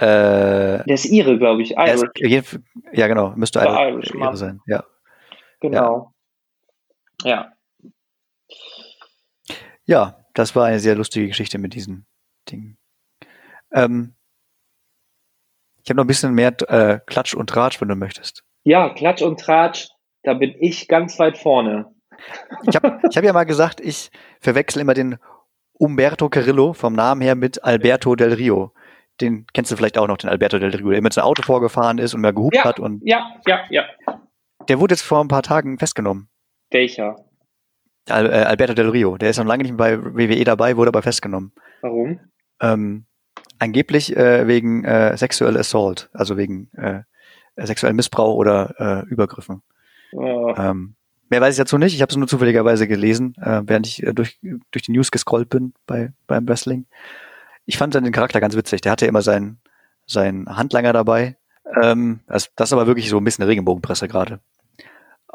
[0.00, 1.72] Äh, der ist Ire, glaube ich.
[1.76, 2.10] Irish.
[2.18, 2.58] Ist,
[2.92, 3.34] ja, genau.
[3.36, 4.60] Müsste Irish, Irish sein.
[4.66, 4.84] Ja.
[5.60, 6.12] Genau.
[7.22, 7.28] Ja.
[7.30, 7.52] ja.
[9.84, 12.06] Ja, das war eine sehr lustige Geschichte mit diesen
[12.48, 12.78] Dingen.
[13.72, 14.14] Ähm,
[15.82, 18.44] Ich habe noch ein bisschen mehr äh, Klatsch und Tratsch, wenn du möchtest.
[18.64, 19.88] Ja, Klatsch und Tratsch,
[20.22, 21.92] da bin ich ganz weit vorne.
[22.68, 24.10] Ich habe hab ja mal gesagt, ich
[24.40, 25.18] verwechsel immer den
[25.72, 28.72] Umberto Carrillo vom Namen her mit Alberto del Rio.
[29.20, 31.98] Den kennst du vielleicht auch noch, den Alberto del Rio, der mit seinem Auto vorgefahren
[31.98, 32.80] ist und mal gehupt Ja, hat.
[32.80, 33.84] Und ja, ja, ja.
[34.68, 36.28] der wurde jetzt vor ein paar Tagen festgenommen.
[36.70, 37.16] Welcher?
[38.08, 39.16] Al äh, Alberto del Rio.
[39.18, 41.52] Der ist noch lange nicht bei WWE dabei, wurde aber festgenommen.
[41.82, 42.20] Warum?
[42.60, 43.04] Ähm,
[43.58, 47.02] angeblich äh, wegen äh, sexuell Assault, also wegen äh,
[47.56, 49.62] sexuellem Missbrauch oder äh, Übergriffen.
[50.12, 50.94] Oh, Ähm,
[51.28, 51.94] mehr weiß ich dazu nicht.
[51.94, 54.38] Ich habe es nur zufälligerweise gelesen, äh, während ich äh, durch,
[54.70, 56.86] durch die News gescrollt bin bei, beim Wrestling.
[57.70, 58.80] Ich fand seinen Charakter ganz witzig.
[58.80, 59.60] Der hatte immer seinen,
[60.04, 61.36] seinen Handlanger dabei.
[61.80, 64.40] Ähm, das, das ist aber wirklich so ein bisschen Regenbogenpresse gerade.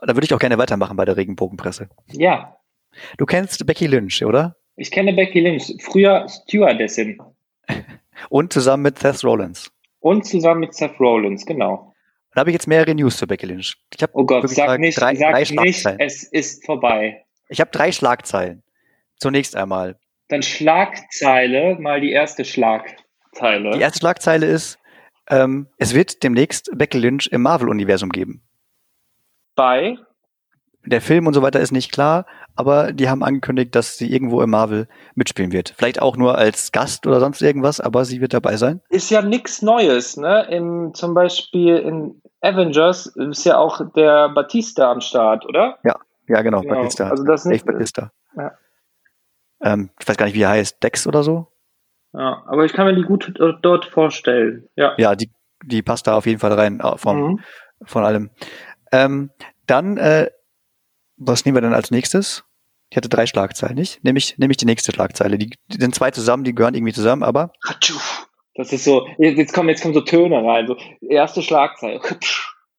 [0.01, 1.87] Da würde ich auch gerne weitermachen bei der Regenbogenpresse.
[2.11, 2.57] ja,
[3.17, 4.57] Du kennst Becky Lynch, oder?
[4.75, 7.17] ich kenne Becky Lynch, früher Stewardessin.
[8.29, 9.71] Und zusammen mit Seth Rollins.
[10.01, 11.93] Und zusammen mit Seth Rollins, genau.
[12.33, 13.77] Da habe ich jetzt mehrere News zu Becky Lynch.
[13.95, 17.23] Ich habe Oh Gott, sag nicht, drei, sag drei nicht, es ist vorbei.
[17.47, 18.61] Ich habe drei Schlagzeilen.
[19.19, 19.97] Zunächst einmal.
[20.29, 23.71] Dann Schlagzeile, mal die erste Schlagzeile.
[23.71, 24.79] Die erste Schlagzeile ist,
[25.29, 28.41] ähm, es wird demnächst Becky Lynch im Marvel-Universum geben.
[29.55, 29.97] Bei,
[30.87, 34.41] Der Film und so weiter ist nicht klar, aber die haben angekündigt, dass sie irgendwo
[34.41, 35.73] im Marvel mitspielen wird.
[35.77, 38.81] Vielleicht auch nur als Gast oder sonst irgendwas, aber sie wird dabei sein.
[38.89, 40.45] ist ja nichts Neues, ne?
[40.51, 45.79] Im, zum Beispiel in Avengers ist ja auch der Batista am Start, oder?
[45.83, 47.09] Ja, genau, Genau, Batista.
[47.09, 48.11] also das nicht- Dave Batista.
[48.37, 48.51] Ja.
[49.61, 50.81] Ähm, ich weiß gar nicht, wie er heißt.
[50.83, 51.47] Dex oder so?
[52.13, 54.67] Ja, aber ich kann mir die gut dort, vorstellen.
[54.75, 54.93] Ja.
[54.97, 55.31] Ja, die,
[55.63, 57.39] die passt da auf jeden Fall rein äh, von, Mhm.
[57.83, 58.29] von allem.
[58.91, 59.31] Ähm,
[59.67, 60.29] dann, äh,
[61.17, 62.43] was nehmen wir dann als nächstes?
[62.89, 64.03] Ich hatte drei Schlagzeilen, nicht?
[64.03, 65.37] Nehme ich, nehme ich die nächste Schlagzeile.
[65.37, 67.51] Die, die sind zwei zusammen, die gehören irgendwie zusammen, aber.
[68.53, 71.99] Das ist so, jetzt jetzt kommen, jetzt kommen so Töne rein, so erste Schlagzeile.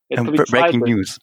[0.09, 0.95] Jetzt ähm, kommt die Breaking zweite.
[0.95, 1.19] News.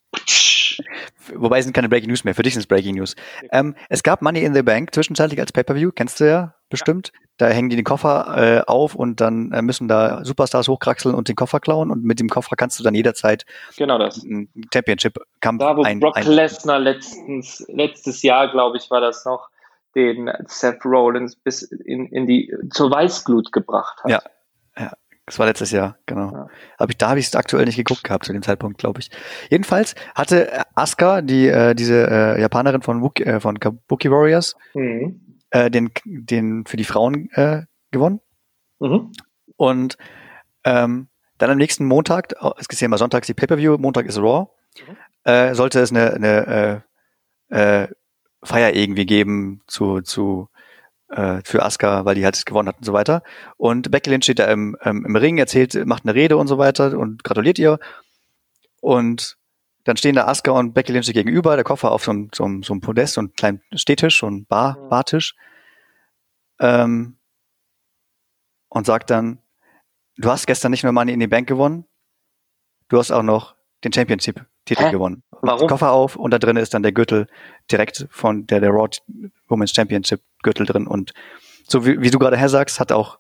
[1.36, 2.36] Wobei es sind keine Breaking News mehr.
[2.36, 3.15] Für dich sind es Breaking News.
[3.51, 5.91] Ähm, es gab Money in the Bank zwischenzeitlich als Pay-Per-View.
[5.95, 7.12] Kennst du ja bestimmt.
[7.38, 11.27] Da hängen die den Koffer äh, auf und dann äh, müssen da Superstars hochkraxeln und
[11.27, 11.91] den Koffer klauen.
[11.91, 13.45] Und mit dem Koffer kannst du dann jederzeit
[13.77, 14.23] Genau das.
[14.23, 19.25] einen Championship-Kampf Da, wo ein, Brock ein Lesnar letztens, letztes Jahr, glaube ich, war das
[19.25, 19.49] noch,
[19.95, 24.09] den Seth Rollins bis in, in die, zur Weißglut gebracht hat.
[24.77, 24.93] Ja.
[25.25, 26.31] Das war letztes Jahr, genau.
[26.33, 26.47] Ja.
[26.77, 29.09] Hab ich, da habe ich es aktuell nicht geguckt gehabt zu dem Zeitpunkt, glaube ich.
[29.49, 35.39] Jedenfalls hatte Asuka, die äh, diese äh, Japanerin von, Wookie, äh, von Kabuki Warriors, Mhm.
[35.51, 38.19] äh, den, den für die Frauen äh, gewonnen.
[38.79, 39.13] Mhm.
[39.55, 39.97] Und
[40.65, 41.07] ähm,
[41.38, 44.47] dann am nächsten Montag, oh, es ist ja immer sonntags die Pay-Per-View, Montag ist Raw,
[44.77, 44.97] Mhm.
[45.23, 46.83] äh, sollte es eine, eine
[47.49, 47.88] äh, äh,
[48.43, 50.49] Feier irgendwie geben zu, zu
[51.15, 53.23] äh, für Asuka, weil die halt gewonnen hat und so weiter.
[53.58, 56.58] Und Becky Lynch steht da im, ähm, im Ring, erzählt, macht eine Rede und so
[56.58, 57.80] weiter und gratuliert ihr.
[58.82, 59.38] Und
[59.84, 62.45] dann stehen da Asuka und Becky Lynch sich gegenüber, der Koffer auf so einem, so
[62.45, 64.89] einem, so einem Podest, so einem kleinen Stehtisch, so ein Bar, Mhm.
[64.89, 65.36] Bartisch.
[66.60, 67.17] Ähm,
[68.69, 69.39] und sagt dann,
[70.17, 71.86] du hast gestern nicht nur Money in die Bank gewonnen,
[72.89, 73.91] du hast auch noch den
[74.67, 74.91] Championship-Titel Hä?
[74.91, 75.23] gewonnen.
[75.41, 75.67] Warum?
[75.67, 77.28] Koffer auf und da drin ist dann der Gürtel
[77.71, 78.89] direkt von der, der Raw
[79.47, 81.13] Women's Championship Gürtel drin und
[81.67, 83.19] so wie, wie du gerade her sagst, hat auch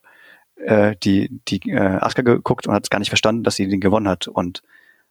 [0.55, 3.79] äh, die, die äh, Asuka geguckt und hat es gar nicht verstanden, dass sie den
[3.79, 4.61] gewonnen hat und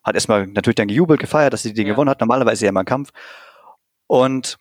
[0.02, 1.92] hat erstmal natürlich dann gejubelt, gefeiert, dass sie den Ja.
[1.92, 2.20] gewonnen hat.
[2.20, 3.10] Normalerweise ist ja immer ein Kampf.
[4.06, 4.58] Und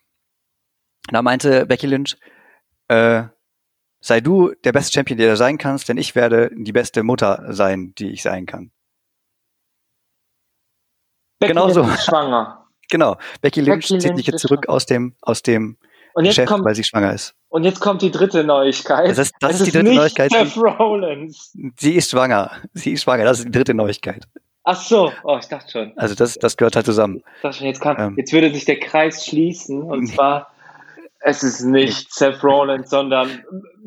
[1.10, 2.16] da meinte Becky Lynch,
[2.88, 3.24] äh,
[4.00, 7.52] sei du der beste Champion, der du sein kannst, denn ich werde die beste Mutter
[7.52, 8.70] sein, die ich sein kann.
[11.42, 11.82] Becky Genau so.
[11.82, 12.66] ist schwanger.
[12.90, 13.16] Genau.
[13.40, 15.76] Becky Lynch Becky zieht Lynch sich jetzt ist zurück aus dem, aus dem
[16.14, 17.34] Und jetzt Geschäft, kommt, weil sie schwanger ist.
[17.48, 19.08] und jetzt kommt die dritte Neuigkeit.
[19.08, 20.30] Das ist- das ist die dritte nicht Neuigkeit.
[20.30, 21.56] Seth Rollins.
[21.78, 22.50] Sie ist schwanger.
[22.74, 23.24] Sie ist schwanger.
[23.24, 24.26] Das ist die dritte Neuigkeit.
[24.64, 25.92] Ach so, oh, ich dachte schon.
[25.96, 27.22] Also das, das gehört halt zusammen.
[27.36, 28.14] Ich dachte schon, jetzt, kann, Ähm.
[28.16, 30.52] jetzt würde sich der Kreis schließen und zwar,
[31.24, 33.42] es ist nicht Seth Rollins, sondern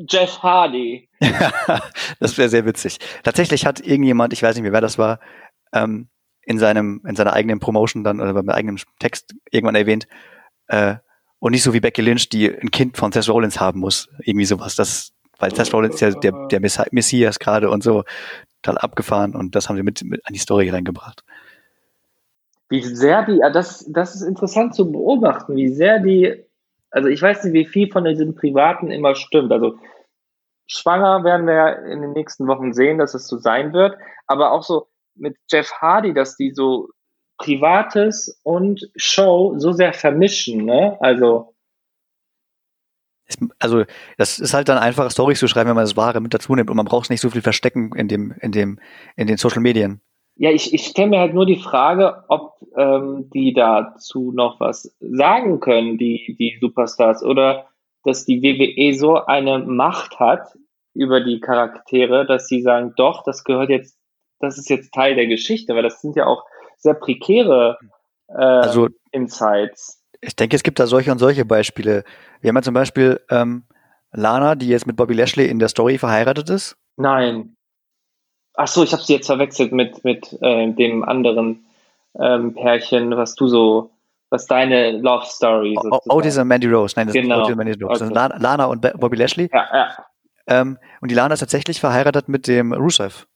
[0.09, 1.07] Jeff Hardy.
[2.19, 2.97] das wäre sehr witzig.
[3.23, 5.19] Tatsächlich hat irgendjemand, ich weiß nicht mehr, wer das war,
[5.73, 6.09] ähm,
[6.45, 10.07] in seinem, in seiner eigenen Promotion dann oder beim eigenen Text irgendwann erwähnt,
[10.67, 10.95] äh,
[11.39, 14.09] und nicht so wie Becky Lynch, die ein Kind von Seth Rollins haben muss.
[14.19, 14.75] Irgendwie sowas.
[14.75, 18.03] Das, weil Seth Rollins ja der, der Mess- Messias gerade und so
[18.63, 21.23] total abgefahren und das haben sie mit, mit an die Story reingebracht.
[22.69, 26.45] Wie sehr die, ah, das, das ist interessant zu beobachten, wie sehr die,
[26.89, 29.51] also ich weiß nicht, wie viel von diesem Privaten immer stimmt.
[29.51, 29.77] Also
[30.65, 34.51] schwanger werden wir ja in den nächsten Wochen sehen, dass es so sein wird, aber
[34.51, 36.89] auch so mit Jeff Hardy, dass die so
[37.37, 40.97] Privates und Show so sehr vermischen, ne?
[41.01, 41.55] Also
[43.59, 43.83] Also
[44.17, 46.69] das ist halt dann einfach Storys zu schreiben, wenn man das Wahre mit dazu nimmt
[46.69, 48.79] und man braucht es nicht so viel verstecken in dem, in dem,
[49.15, 50.01] in den Social Medien.
[50.37, 54.93] Ja, ich, ich stelle mir halt nur die Frage, ob ähm, die dazu noch was
[54.99, 57.69] sagen können, die, die Superstars, oder
[58.03, 60.41] dass die WWE so eine Macht hat
[60.93, 63.97] über die Charaktere, dass sie sagen, doch, das gehört jetzt,
[64.39, 66.45] das ist jetzt Teil der Geschichte, weil das sind ja auch
[66.77, 67.77] sehr prekäre
[68.27, 70.01] äh, also, Insights.
[70.21, 72.03] Ich denke, es gibt da solche und solche Beispiele.
[72.41, 73.63] Wir haben ja zum Beispiel ähm,
[74.11, 76.77] Lana, die jetzt mit Bobby Lashley in der Story verheiratet ist.
[76.97, 77.55] Nein.
[78.53, 81.65] Ach so, ich habe sie jetzt verwechselt mit, mit äh, dem anderen
[82.17, 83.91] ähm, Pärchen, was du so,
[84.29, 86.09] was deine Love Story ist.
[86.09, 86.93] Otis und Mandy Rose.
[86.95, 87.35] Nein, das genau.
[87.35, 88.05] ist Otis und Mandy Rose.
[88.05, 88.13] Okay.
[88.13, 89.49] Lana, Lana und Bobby Lashley.
[89.51, 90.05] Ja, ja.
[90.47, 93.27] Ähm, und die Lana ist tatsächlich verheiratet mit dem Rusev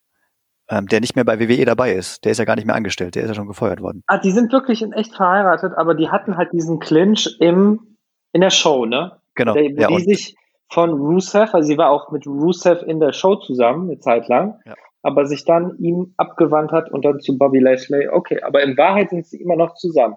[0.69, 2.23] ähm, der nicht mehr bei WWE dabei ist.
[2.23, 4.03] Der ist ja gar nicht mehr angestellt, der ist ja schon gefeuert worden.
[4.07, 7.97] Ah, die sind wirklich in echt verheiratet, aber die hatten halt diesen Clinch im,
[8.31, 9.19] in der Show, ne?
[9.35, 9.53] Genau.
[9.53, 10.35] Der, wo ja, die sich
[10.71, 14.59] von Rusev, also sie war auch mit Rusev in der Show zusammen, eine Zeit lang,
[14.65, 14.75] ja.
[15.01, 18.07] aber sich dann ihm abgewandt hat und dann zu Bobby Lashley.
[18.07, 20.15] Okay, aber in Wahrheit sind sie immer noch zusammen.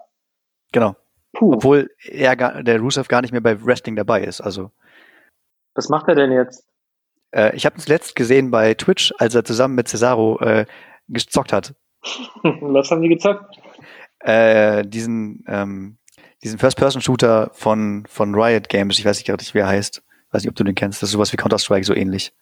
[0.72, 0.94] Genau.
[1.32, 1.54] Puh.
[1.54, 4.70] Obwohl er gar, der Rusev gar nicht mehr bei Wrestling dabei ist, also.
[5.74, 6.68] Was macht er denn jetzt?
[7.32, 10.66] Äh, ich habe ihn zuletzt gesehen bei Twitch, als er zusammen mit Cesaro äh,
[11.08, 11.74] gezockt hat.
[12.42, 13.56] Was haben die gezockt?
[14.20, 15.98] Äh, diesen ähm,
[16.42, 20.02] diesen First-Person-Shooter von, von Riot Games, ich weiß nicht gerade, wie er heißt.
[20.30, 21.02] Weiß nicht, ob du den kennst.
[21.02, 22.32] Das ist sowas wie Counter-Strike, so ähnlich.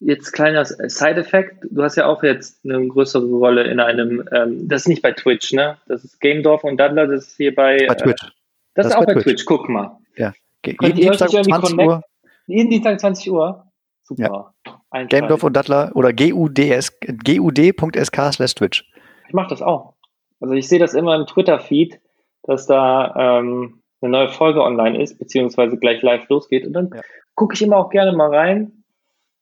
[0.00, 1.64] Jetzt kleiner Side-Effekt.
[1.70, 5.12] Du hast ja auch jetzt eine größere Rolle in einem, ähm, das ist nicht bei
[5.12, 5.78] Twitch, ne?
[5.88, 8.22] Das ist Game Dorf und Daddler, das ist hier bei, bei Twitch.
[8.22, 8.30] Äh,
[8.74, 9.24] das, das, ist auch bei Twitch.
[9.24, 9.44] Twitch.
[9.44, 9.98] guck mal.
[10.16, 10.32] Ja.
[10.62, 12.02] Ge jeden Dienstag 20 Uhr
[12.48, 13.64] jeden Dienstag 20 Uhr.
[14.02, 14.54] Super.
[14.92, 15.04] Ja.
[15.04, 18.84] Gamedorf und Dattler oder guds, gud.sk slash Twitch.
[19.28, 19.94] Ich mache das auch.
[20.40, 22.00] Also ich sehe das immer im Twitter-Feed,
[22.44, 26.66] dass da ähm, eine neue Folge online ist, beziehungsweise gleich live losgeht.
[26.66, 27.02] Und dann ja.
[27.34, 28.84] gucke ich immer auch gerne mal rein.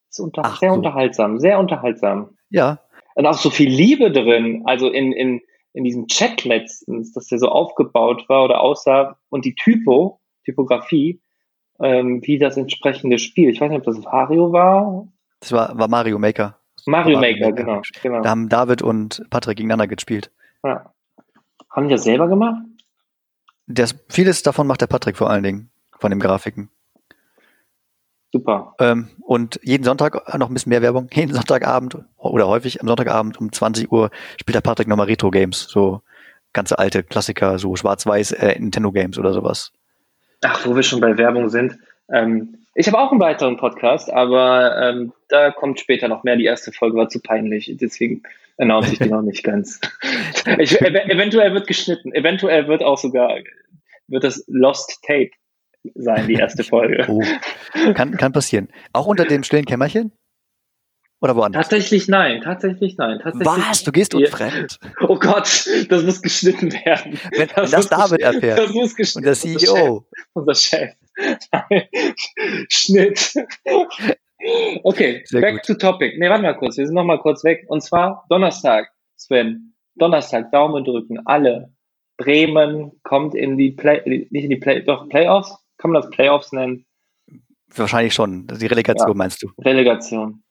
[0.09, 0.75] Ist unter Ach, sehr so.
[0.75, 2.37] unterhaltsam, sehr unterhaltsam.
[2.49, 2.79] Ja.
[3.15, 4.63] Und auch so viel Liebe drin.
[4.65, 5.41] Also in, in,
[5.73, 11.21] in diesem Chat letztens, dass der so aufgebaut war oder aussah und die Typo, Typografie,
[11.81, 13.49] ähm, wie das entsprechende Spiel.
[13.49, 15.07] Ich weiß nicht, ob das Mario war.
[15.39, 16.57] Das war, war Mario Maker.
[16.85, 18.21] Mario, Mario Maker, Maker, genau, genau.
[18.21, 20.31] Da haben David und Patrick gegeneinander gespielt.
[20.63, 20.93] Ja.
[21.69, 22.61] Haben die das selber gemacht?
[23.67, 26.69] Das, vieles davon macht der Patrick vor allen Dingen, von den Grafiken.
[28.31, 28.75] Super.
[28.79, 33.39] Ähm, und jeden Sonntag, noch ein bisschen mehr Werbung, jeden Sonntagabend oder häufig am Sonntagabend
[33.39, 34.09] um 20 Uhr
[34.39, 36.01] spielt der Patrick nochmal Retro-Games, so
[36.53, 39.71] ganze alte Klassiker, so schwarz-weiß äh, Nintendo-Games oder sowas.
[40.41, 41.77] Ach, wo wir schon bei Werbung sind.
[42.11, 46.35] Ähm, ich habe auch einen weiteren Podcast, aber ähm, da kommt später noch mehr.
[46.35, 48.21] Die erste Folge war zu peinlich, deswegen
[48.57, 49.81] announce ich die noch nicht ganz.
[50.59, 53.37] Ich, ev eventuell wird geschnitten, eventuell wird auch sogar
[54.07, 55.31] wird das Lost Tape
[55.95, 57.05] sein, die erste Folge.
[57.09, 57.21] Oh,
[57.93, 58.69] kann, kann passieren.
[58.93, 60.13] Auch unter dem stillen Kämmerchen?
[61.19, 61.63] Oder woanders?
[61.63, 63.19] Tatsächlich nein, tatsächlich nein.
[63.21, 63.83] Tatsächlich Was?
[63.83, 64.79] Du gehst unfremd?
[65.07, 67.19] Oh Gott, das muss geschnitten werden.
[67.35, 68.59] Wenn das, das David erfährt.
[68.59, 69.53] Das muss geschnitten werden.
[69.53, 70.07] Und der CEO.
[70.33, 70.93] Unser Chef.
[72.69, 73.33] Schnitt.
[74.83, 75.63] Okay, Sehr back gut.
[75.63, 76.17] to topic.
[76.19, 77.65] Nee, warte mal kurz, wir sind noch mal kurz weg.
[77.67, 79.73] Und zwar Donnerstag, Sven.
[79.95, 81.73] Donnerstag, Daumen drücken, alle.
[82.17, 85.55] Bremen kommt in die Play, nicht in die Play, doch Playoffs?
[85.77, 86.85] Kann man das Playoffs nennen?
[87.75, 88.47] Wahrscheinlich schon.
[88.47, 89.49] Die Relegation ja, meinst du?
[89.59, 90.43] Relegation.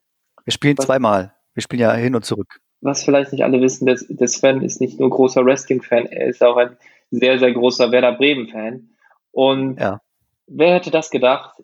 [0.47, 1.35] Wir spielen was, zweimal.
[1.55, 2.61] Wir spielen ja hin und zurück.
[2.81, 6.43] Was vielleicht nicht alle wissen, der, der Sven ist nicht nur großer Wrestling-Fan, er ist
[6.43, 6.77] auch ein
[7.11, 8.89] sehr, sehr großer Werder Bremen-Fan.
[9.33, 10.01] Und ja.
[10.47, 11.63] wer hätte das gedacht?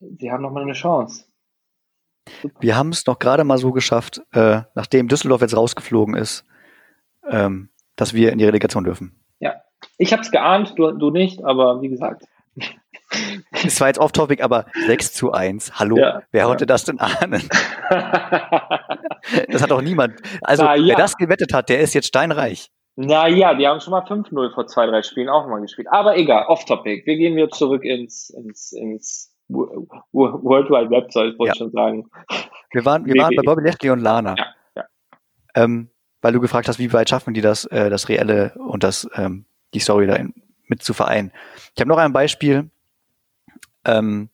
[0.00, 1.26] Sie haben nochmal eine Chance.
[2.60, 6.46] Wir haben es noch gerade mal so geschafft, äh, nachdem Düsseldorf jetzt rausgeflogen ist,
[7.28, 9.14] ähm, dass wir in die Relegation dürfen.
[9.40, 9.56] Ja,
[9.98, 12.24] ich habe es geahnt, du, du nicht, aber wie gesagt.
[13.66, 15.78] Es war jetzt off-topic, aber 6 zu 1.
[15.78, 16.46] Hallo, ja, wer ja.
[16.46, 17.48] konnte das denn ahnen?
[19.48, 20.20] das hat doch niemand.
[20.42, 20.76] Also, ja.
[20.76, 22.70] wer das gewettet hat, der ist jetzt steinreich.
[22.96, 25.88] Naja, die haben schon mal 5-0 vor zwei, drei Spielen auch mal gespielt.
[25.90, 27.06] Aber egal, off-topic.
[27.06, 31.54] Wir gehen wieder zurück ins, ins, ins World Wide Web, soll ich ja.
[31.54, 32.08] schon sagen.
[32.70, 34.34] Wir waren, wir waren bei Bobby Lashley und Lana.
[34.36, 34.46] Ja,
[34.76, 34.84] ja.
[35.54, 35.90] Ähm,
[36.22, 39.44] weil du gefragt hast, wie weit schaffen die das, äh, das Reelle und das, ähm,
[39.74, 40.32] die Story da in,
[40.68, 41.32] mit zu vereinen.
[41.74, 42.70] Ich habe noch ein Beispiel.
[43.84, 44.30] Ähm,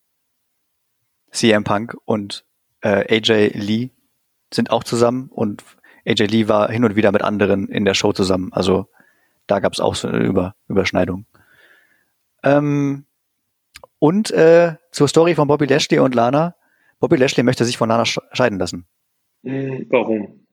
[1.31, 2.45] CM Punk und
[2.81, 3.89] äh, AJ Lee
[4.53, 5.63] sind auch zusammen und
[6.05, 8.51] AJ Lee war hin und wieder mit anderen in der Show zusammen.
[8.53, 8.87] Also
[9.47, 11.25] da gab es auch so eine Über Überschneidung.
[12.43, 13.05] Ähm,
[13.99, 16.55] und äh, zur Story von Bobby Lashley und Lana.
[16.99, 18.87] Bobby Lashley möchte sich von Lana scheiden lassen.
[19.43, 20.45] Hm, warum?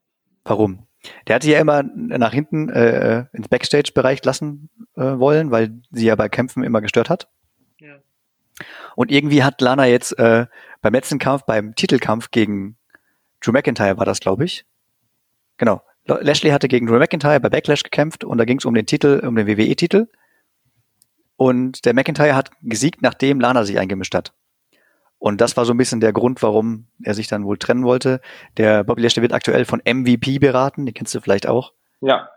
[0.44, 0.86] Warum?
[1.26, 6.06] Der hat sie ja immer nach hinten äh, ins Backstage-Bereich lassen äh, wollen, weil sie
[6.06, 7.28] ja bei Kämpfen immer gestört hat.
[7.78, 7.98] Ja.
[8.98, 10.46] Und irgendwie hat Lana jetzt äh,
[10.82, 12.76] beim letzten Kampf, beim Titelkampf gegen
[13.40, 14.64] Drew McIntyre war das, glaube ich.
[15.56, 15.82] Genau.
[16.04, 19.22] Lashley hatte gegen Drew McIntyre bei Backlash gekämpft und da ging es um den Titel,
[19.24, 20.08] um den WWE-Titel.
[21.36, 24.32] Und der McIntyre hat gesiegt, nachdem Lana sich eingemischt hat.
[25.20, 28.20] Und das war so ein bisschen der Grund, warum er sich dann wohl trennen wollte.
[28.56, 31.72] Der Bobby Lashley wird aktuell von MVP beraten, den kennst du vielleicht auch.
[32.00, 32.30] Ja.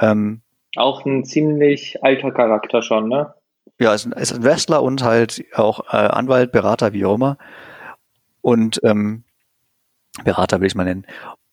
[0.00, 0.42] Ähm,
[0.76, 3.34] auch ein ziemlich alter Charakter schon, ne?
[3.80, 7.38] Ja, ist ein, ist ein Wrestler und halt auch äh, Anwalt, Berater, wie auch immer.
[8.42, 9.24] Und ähm,
[10.22, 11.06] Berater will ich mal nennen.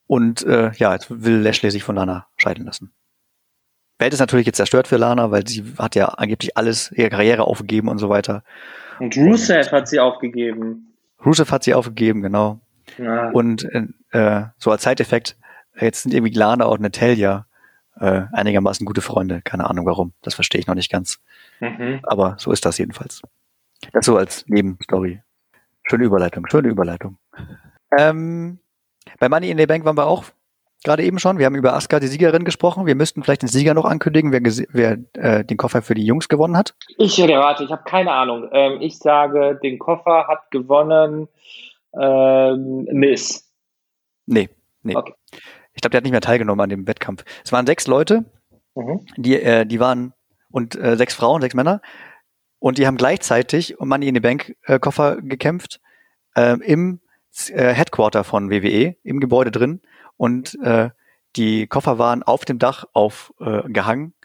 [0.07, 2.91] Und äh, ja, jetzt will Lashley sich von Lana scheiden lassen.
[3.97, 7.45] Welt ist natürlich jetzt zerstört für Lana, weil sie hat ja angeblich alles, ihre Karriere
[7.45, 8.43] aufgegeben und so weiter.
[8.99, 10.93] Und Rusev hat sie aufgegeben.
[11.25, 12.59] Rusev hat sie aufgegeben, genau.
[12.97, 13.29] Ja.
[13.31, 13.67] Und
[14.11, 15.37] äh, so als Zeiteffekt,
[15.79, 17.46] jetzt sind irgendwie Lana und Natalia
[17.99, 19.41] äh, einigermaßen gute Freunde.
[19.43, 20.13] Keine Ahnung warum.
[20.21, 21.19] Das verstehe ich noch nicht ganz.
[21.59, 21.99] Mhm.
[22.03, 23.21] Aber so ist das jedenfalls.
[23.93, 25.21] Das so als Nebenstory.
[25.83, 27.17] Schöne Überleitung, schöne Überleitung.
[27.97, 28.59] Ähm,
[29.19, 30.25] bei Money in the Bank waren wir auch
[30.83, 31.37] gerade eben schon.
[31.37, 32.85] Wir haben über Asuka, die Siegerin, gesprochen.
[32.85, 36.27] Wir müssten vielleicht den Sieger noch ankündigen, wer, wer äh, den Koffer für die Jungs
[36.27, 36.75] gewonnen hat.
[36.97, 38.49] Ich rate, ich habe keine Ahnung.
[38.51, 41.27] Ähm, ich sage, den Koffer hat gewonnen
[41.99, 43.51] ähm, Miss.
[44.25, 44.49] Nee,
[44.83, 44.95] nee.
[44.95, 45.13] Okay.
[45.77, 47.23] Ich glaube, der hat nicht mehr teilgenommen an dem Wettkampf.
[47.45, 48.25] Es waren sechs Leute,
[48.73, 49.05] mhm.
[49.15, 50.13] die, äh, die waren,
[50.49, 51.81] und äh, sechs Frauen, sechs Männer,
[52.57, 55.79] und die haben gleichzeitig um Money in the Bank äh, Koffer gekämpft
[56.35, 56.99] äh, im
[57.49, 59.81] äh, Headquarter von WWE, im Gebäude drin.
[60.15, 60.89] Und äh,
[61.35, 64.15] die Koffer waren auf dem Dach aufgehangen.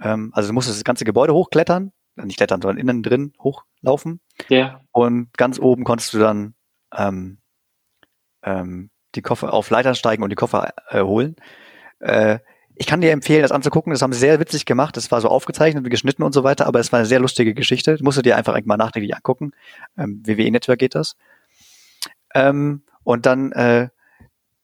[0.00, 4.20] Äh, ähm, also du musstest das ganze Gebäude hochklettern, nicht klettern, sondern innen drin hochlaufen.
[4.48, 4.80] Ja.
[4.90, 6.54] Und ganz oben konntest du dann
[6.96, 7.42] ähm,
[8.42, 11.36] ähm, die Koffer auf Leitern steigen und die Koffer äh, holen.
[12.00, 12.38] Äh,
[12.76, 13.92] ich kann dir empfehlen, das anzugucken.
[13.92, 14.96] Das haben sie sehr witzig gemacht.
[14.96, 17.54] Das war so aufgezeichnet und geschnitten und so weiter, aber es war eine sehr lustige
[17.54, 17.92] Geschichte.
[17.92, 19.52] Das musst du dir einfach mal nachträglich angucken.
[19.96, 21.16] Ähm, WWE Network geht das.
[22.34, 23.88] Ähm, und dann, äh,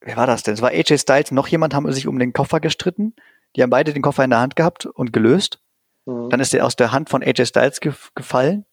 [0.01, 0.55] wer war das denn?
[0.55, 3.15] Es war AJ Styles, noch jemand haben sich um den Koffer gestritten.
[3.55, 5.61] Die haben beide den Koffer in der Hand gehabt und gelöst.
[6.05, 6.29] Mhm.
[6.29, 8.65] Dann ist der aus der Hand von AJ Styles ge gefallen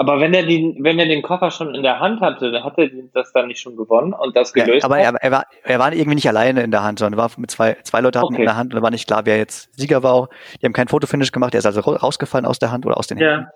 [0.00, 2.78] aber wenn er den, wenn er den Koffer schon in der Hand hatte, dann hat
[2.78, 4.82] er das dann nicht schon gewonnen und das gelöst.
[4.82, 7.24] Ja, aber er, er, war, er war irgendwie nicht alleine in der Hand, sondern er
[7.24, 8.42] war mit zwei, zwei Leute hatten okay.
[8.42, 10.14] in der Hand und da war nicht klar, wer jetzt Sieger war.
[10.14, 10.28] Auch.
[10.62, 13.18] Die haben kein Fotofinish gemacht, er ist also rausgefallen aus der Hand oder aus den
[13.18, 13.42] Händen.
[13.42, 13.50] Ja.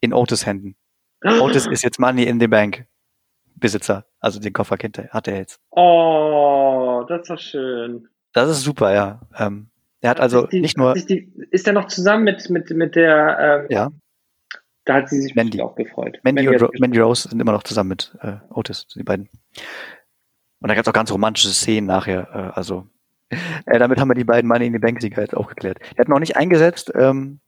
[0.00, 0.76] In Otis Händen.
[1.40, 2.86] Otis ist jetzt Money in the Bank
[3.56, 4.06] Besitzer.
[4.20, 5.58] Also den Koffer kennt er, hat er jetzt.
[5.70, 8.08] Oh, das ist doch schön.
[8.32, 9.20] Das ist super, ja.
[9.36, 9.70] Ähm,
[10.02, 10.94] er hat also die, nicht nur.
[10.94, 13.90] Die, ist er noch zusammen mit, mit, mit der, ähm, ja.
[14.84, 15.60] Da hat sie sich Mandy.
[15.60, 16.18] auch gefreut.
[16.22, 19.28] Mandy, Mandy, und Mandy Rose sind immer noch zusammen mit äh, Otis, die beiden.
[20.60, 22.28] Und da gab es auch ganz romantische Szenen nachher.
[22.32, 22.86] Äh, also
[23.66, 25.78] äh, damit haben wir die beiden Money in die Bank-Sieger jetzt auch geklärt.
[25.94, 26.92] Er hat noch nicht eingesetzt.
[26.94, 27.40] Ähm,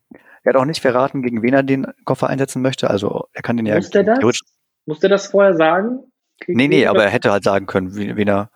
[0.45, 2.91] er hat auch nicht verraten, gegen wen er den Koffer einsetzen möchte.
[2.91, 3.77] Also er kann den ja.
[3.77, 4.41] Muss der das?
[4.87, 6.01] Muss der das vorher sagen?
[6.41, 8.51] Krieg nee, nee, aber er hätte halt sagen können, wen, wen er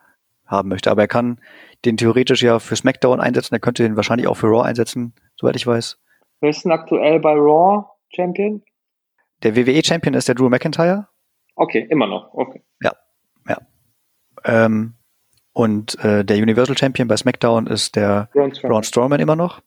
[0.47, 0.91] haben möchte.
[0.91, 1.41] Aber er kann
[1.85, 3.55] den theoretisch ja für SmackDown einsetzen.
[3.55, 5.99] Er könnte den wahrscheinlich auch für Raw einsetzen, soweit ich weiß.
[6.41, 8.63] Wer ist denn aktuell bei Raw Champion?
[9.43, 11.09] Der WWE-Champion ist der Drew McIntyre.
[11.55, 12.33] Okay, immer noch.
[12.35, 12.63] Okay.
[12.83, 12.93] Ja,
[13.49, 13.59] ja.
[14.45, 14.95] Ähm,
[15.53, 19.61] und äh, der Universal Champion bei SmackDown ist der Braun Strowman, Braun Strowman immer noch.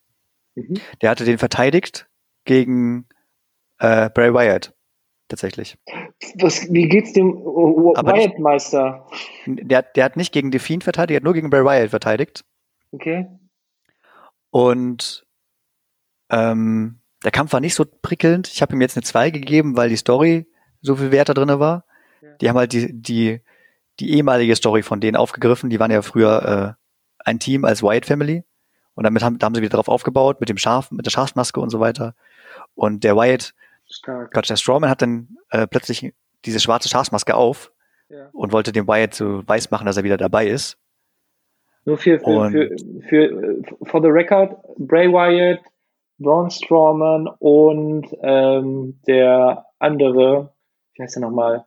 [0.55, 0.75] Mhm.
[1.01, 2.09] Der hatte den verteidigt
[2.45, 3.07] gegen
[3.79, 4.73] äh, Bray Wyatt.
[5.27, 5.77] Tatsächlich.
[6.39, 9.07] Was, wie geht's dem Wyatt-Meister?
[9.45, 12.45] Der, der hat nicht gegen The Fiend verteidigt, der hat nur gegen Bray Wyatt verteidigt.
[12.91, 13.27] Okay.
[14.49, 15.25] Und
[16.29, 18.47] ähm, der Kampf war nicht so prickelnd.
[18.47, 20.47] Ich habe ihm jetzt eine 2 gegeben, weil die Story
[20.81, 21.85] so viel Wert da drin war.
[22.21, 22.29] Ja.
[22.41, 23.41] Die haben halt die, die,
[23.99, 25.69] die ehemalige Story von denen aufgegriffen.
[25.69, 28.43] Die waren ja früher äh, ein Team als Wyatt Family.
[28.95, 31.59] Und damit haben, da haben sie wieder drauf aufgebaut, mit dem Schaf, mit der Schafsmaske
[31.59, 32.15] und so weiter.
[32.75, 33.53] Und der Wyatt,
[33.89, 34.33] Stark.
[34.33, 36.13] Gott, der Strawman hat dann äh, plötzlich
[36.45, 37.71] diese schwarze Schafsmaske auf
[38.09, 38.29] ja.
[38.33, 40.77] und wollte dem Wyatt so weiß machen, dass er wieder dabei ist.
[41.85, 42.77] Nur für, für, für,
[43.09, 45.59] für, for the record, Bray Wyatt
[46.21, 50.53] Braun Strowman und ähm, der andere,
[50.93, 51.65] wie heißt der nochmal?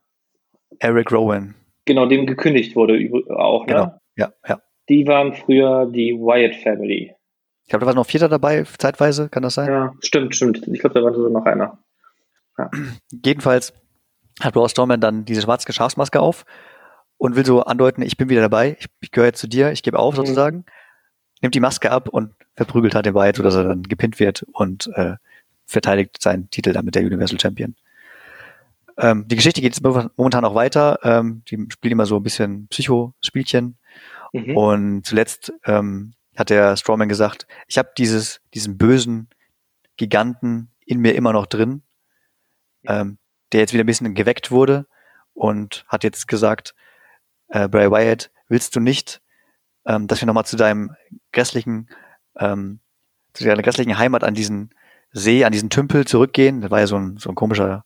[0.79, 1.55] Eric Rowan.
[1.85, 2.97] Genau, dem gekündigt wurde
[3.29, 3.73] auch, ne?
[3.73, 4.61] Genau, ja, ja.
[4.89, 7.13] Die waren früher die Wyatt Family.
[7.63, 9.67] Ich glaube, da war noch Vierter dabei, zeitweise, kann das sein?
[9.67, 10.67] Ja, stimmt, stimmt.
[10.67, 11.79] Ich glaube, da war sogar noch einer.
[12.57, 12.69] Ja.
[13.23, 13.73] Jedenfalls
[14.41, 16.45] hat Braun Strowman dann diese schwarze Schafsmaske auf
[17.17, 19.83] und will so andeuten, ich bin wieder dabei, ich, ich gehöre jetzt zu dir, ich
[19.83, 20.17] gebe auf mhm.
[20.17, 20.57] sozusagen.
[20.57, 20.65] Mhm.
[21.41, 24.89] Nimmt die Maske ab und verprügelt hat den Wyatt, sodass er dann gepinnt wird und
[24.95, 25.15] äh,
[25.65, 27.75] verteidigt seinen Titel damit der Universal Champion.
[28.97, 30.99] Ähm, die Geschichte geht momentan auch weiter.
[31.03, 33.77] Ähm, die spielen immer so ein bisschen Psycho-Spielchen.
[34.31, 34.57] Mhm.
[34.57, 39.29] Und zuletzt ähm, hat der Strawman gesagt, ich habe dieses, diesen bösen
[39.97, 41.81] Giganten in mir immer noch drin.
[42.87, 43.17] ähm,
[43.51, 44.85] der jetzt wieder ein bisschen geweckt wurde
[45.33, 46.75] und hat jetzt gesagt,
[47.49, 49.21] äh, Bray Wyatt, willst du nicht,
[49.85, 50.95] ähm, dass wir nochmal zu deinem
[51.31, 51.89] grässlichen,
[52.37, 52.79] ähm,
[53.33, 54.71] zu deiner grässlichen Heimat an diesen
[55.11, 56.61] See, an diesen Tümpel zurückgehen?
[56.61, 57.85] Das war ja so ein, so ein komischer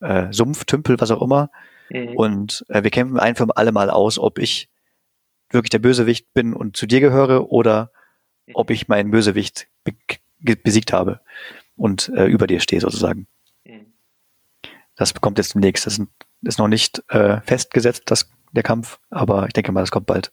[0.00, 1.50] äh, Sumpftümpel, was auch immer.
[1.90, 2.16] Mhm.
[2.16, 4.68] Und äh, wir kämpfen ein für alle Mal aus, ob ich
[5.50, 7.90] wirklich der Bösewicht bin und zu dir gehöre oder
[8.54, 9.94] ob ich meinen Bösewicht be
[10.62, 11.20] besiegt habe
[11.76, 13.26] und äh, über dir stehe sozusagen.
[13.64, 13.92] Mhm.
[14.96, 15.86] Das kommt jetzt demnächst.
[15.86, 16.00] Das
[16.42, 20.32] ist noch nicht äh, festgesetzt, das, der Kampf, aber ich denke mal, das kommt bald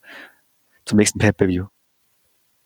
[0.87, 1.65] zum nächsten Pay-Per-View.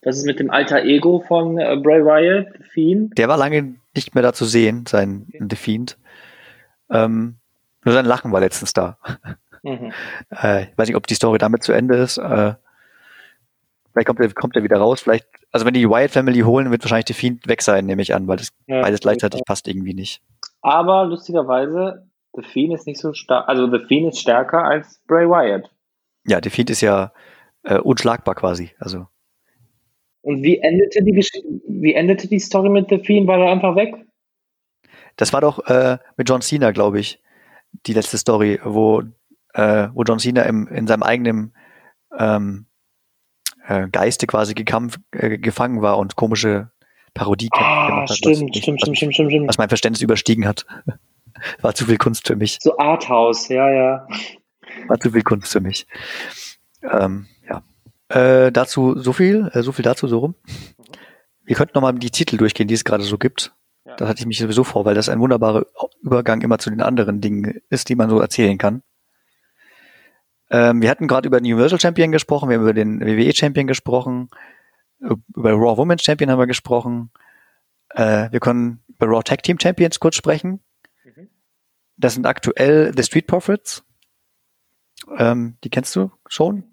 [0.04, 3.16] Was ist mit dem alter Ego von äh, Bray Wyatt, Fiend?
[3.18, 5.44] Der war lange nicht mehr da zu sehen, sein okay.
[5.48, 5.98] The Fiend.
[6.90, 7.36] Ähm,
[7.84, 8.98] nur sein Lachen war letztens da.
[9.62, 9.92] Mhm.
[10.42, 12.18] Äh, ich weiß nicht, ob die Story damit zu Ende ist.
[12.18, 12.54] Äh,
[13.92, 15.02] vielleicht kommt er, kommt er wieder raus.
[15.02, 18.14] Vielleicht, also wenn die Wyatt Family holen, wird wahrscheinlich die Fiend weg sein, nehme ich
[18.14, 19.44] an, weil das ja, beides gleichzeitig ja.
[19.46, 20.20] passt irgendwie nicht.
[20.62, 25.28] Aber lustigerweise, The Fiend ist nicht so stark, also The Fiend ist stärker als Bray
[25.28, 25.70] Wyatt.
[26.26, 27.12] Ja, The Fiend ist ja
[27.64, 28.70] äh, unschlagbar quasi.
[28.78, 29.06] Also.
[30.22, 31.12] Und wie endete die
[31.68, 33.26] wie endete die Story mit The Fiend?
[33.26, 33.94] War er einfach weg?
[35.16, 37.20] Das war doch äh, mit John Cena, glaube ich,
[37.86, 39.02] die letzte Story, wo
[39.54, 41.54] äh, wo John Cena im, in seinem eigenen
[42.18, 42.66] ähm,
[43.66, 46.70] äh, Geiste quasi gekampf, äh, gefangen war und komische
[47.14, 48.16] Parodie ah, gemacht hat.
[48.16, 49.48] Stimmt, stimmt, stimmt, stimmt, stimmt, stimmt.
[49.48, 50.66] Was mein Verständnis überstiegen hat.
[51.60, 52.58] War zu viel Kunst für mich.
[52.60, 54.06] So Arthouse, ja, ja.
[54.86, 55.86] War zu viel Kunst für mich.
[56.82, 57.26] Ähm.
[58.12, 60.34] Äh, dazu so viel, äh, so viel dazu so rum.
[61.44, 63.54] Wir könnten nochmal die Titel durchgehen, die es gerade so gibt.
[63.86, 63.96] Ja.
[63.96, 65.64] Das hatte ich mich sowieso vor, weil das ein wunderbarer
[66.02, 68.82] Übergang immer zu den anderen Dingen ist, die man so erzählen kann.
[70.50, 73.66] Ähm, wir hatten gerade über den Universal Champion gesprochen, wir haben über den WWE Champion
[73.66, 74.28] gesprochen,
[75.00, 77.10] über Raw Women's Champion haben wir gesprochen.
[77.88, 80.60] Äh, wir können über Raw Tag Team Champions kurz sprechen.
[81.04, 81.28] Mhm.
[81.96, 83.84] Das sind aktuell The Street Profits.
[85.16, 86.71] Ähm, die kennst du schon?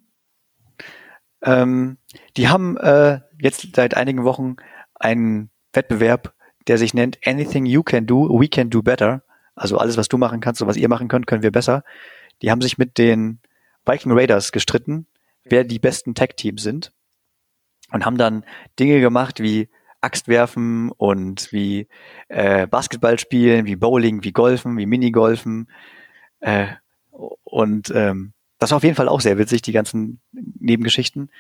[1.42, 1.98] Ähm,
[2.38, 4.58] die haben äh, jetzt seit einigen Wochen
[4.96, 6.34] einen Wettbewerb,
[6.68, 9.24] der sich nennt Anything You Can Do, We Can Do Better.
[9.56, 11.84] Also alles, was du machen kannst und was ihr machen könnt, können wir besser.
[12.42, 13.40] Die haben sich mit den
[13.86, 15.08] Viking Raiders gestritten,
[15.44, 16.94] wer die besten Tag-Teams sind
[17.92, 18.46] und haben dann
[18.80, 19.70] Dinge gemacht wie
[20.02, 21.88] Axt werfen und wie
[22.30, 25.70] äh, Basketball spielen, wie Bowling, wie Golfen, wie Minigolfen.
[26.40, 26.68] Äh,
[27.12, 31.32] und ähm, das war auf jeden Fall auch sehr witzig, die ganzen Nebengeschichten.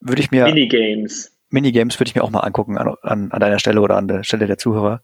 [0.00, 0.44] Würde ich mir.
[0.44, 1.32] Minigames.
[1.50, 4.24] Minigames würde ich mir auch mal angucken an, an, an deiner Stelle oder an der
[4.24, 5.02] Stelle der Zuhörer.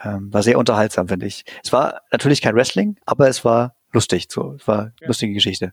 [0.00, 1.44] Ähm, war sehr unterhaltsam, finde ich.
[1.64, 4.26] Es war natürlich kein Wrestling, aber es war lustig.
[4.28, 5.06] So, es war eine ja.
[5.08, 5.72] lustige Geschichte.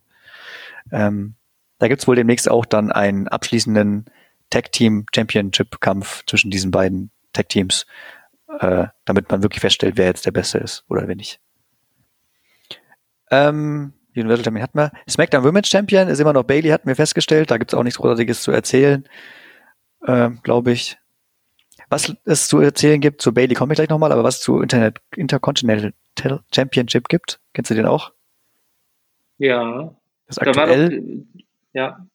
[0.92, 1.36] Ähm,
[1.78, 4.06] da gibt's wohl demnächst auch dann einen abschließenden
[4.50, 7.86] Tag Team Championship Kampf zwischen diesen beiden Tag Teams,
[8.60, 11.40] äh, damit man wirklich feststellt, wer jetzt der Beste ist oder wer nicht.
[13.32, 14.92] Ähm, Universal Champion hatten wir.
[15.10, 17.52] SmackDown Women's Champion ist immer noch Bailey, hatten wir festgestellt.
[17.52, 19.08] Da gibt's auch nichts Großartiges zu erzählen,
[20.06, 20.98] äh, glaube ich.
[21.90, 25.02] Was es zu erzählen gibt, zu Bailey komme ich gleich nochmal, aber was zu Internet,
[25.16, 25.94] Intercontinental
[26.54, 28.12] Championship gibt, kennst du den auch?
[29.38, 29.96] Ja.
[30.28, 31.02] Das aktuell.
[31.02, 31.42] Doch,
[31.74, 32.06] ja.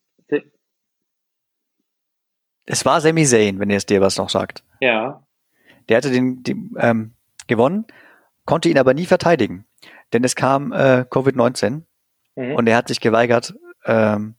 [2.66, 4.62] Es war Sami Zayn, wenn ihr es dir was noch sagt.
[4.80, 5.22] Ja.
[5.88, 7.12] Der hatte den, den ähm,
[7.46, 7.86] gewonnen,
[8.46, 9.66] konnte ihn aber nie verteidigen,
[10.12, 11.82] denn es kam äh, Covid-19
[12.36, 12.54] mhm.
[12.54, 13.54] und er hat sich geweigert
[13.84, 14.36] ähm,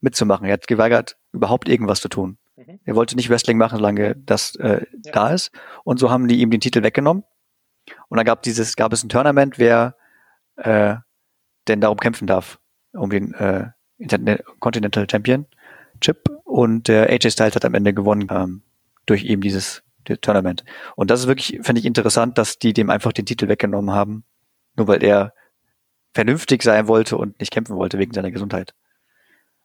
[0.00, 0.46] mitzumachen.
[0.46, 2.38] Er hat geweigert, überhaupt irgendwas zu tun.
[2.56, 2.80] Mhm.
[2.84, 5.12] Er wollte nicht Wrestling machen, solange das äh, ja.
[5.12, 5.50] da ist.
[5.84, 7.24] Und so haben die ihm den Titel weggenommen.
[8.08, 9.96] Und dann gab dieses, gab es ein Tournament, wer
[10.56, 10.96] äh,
[11.68, 12.58] denn darum kämpfen darf,
[12.92, 13.70] um den äh,
[14.60, 16.28] Continental Championship.
[16.44, 18.62] Und der AJ Styles hat am Ende gewonnen ähm,
[19.06, 19.82] durch eben dieses
[20.20, 20.64] Tournament.
[20.96, 24.24] Und das ist wirklich, finde ich, interessant, dass die dem einfach den Titel weggenommen haben,
[24.76, 25.32] nur weil er
[26.14, 28.74] vernünftig sein wollte und nicht kämpfen wollte wegen seiner Gesundheit.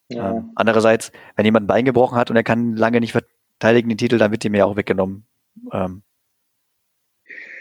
[0.10, 0.32] Ja.
[0.32, 3.98] Ähm, andererseits, wenn jemand ein Bein gebrochen hat und er kann lange nicht verteidigen den
[3.98, 5.26] Titel, dann wird ihm ja auch weggenommen,
[5.74, 6.04] ähm,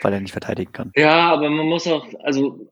[0.02, 0.92] weil er nicht verteidigen kann.
[0.94, 2.70] Ja, aber man muss auch, also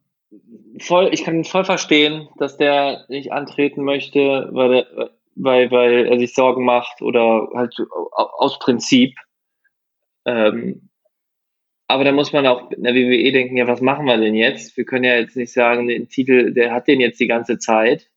[0.81, 6.19] voll, ich kann voll verstehen, dass der nicht antreten möchte, weil, der, weil, weil er
[6.19, 7.75] sich Sorgen macht oder halt
[8.13, 9.17] aus Prinzip.
[10.25, 10.89] Ähm,
[11.87, 14.77] aber da muss man auch in der WWE denken, ja, was machen wir denn jetzt?
[14.77, 18.11] Wir können ja jetzt nicht sagen, den Titel, der hat den jetzt die ganze Zeit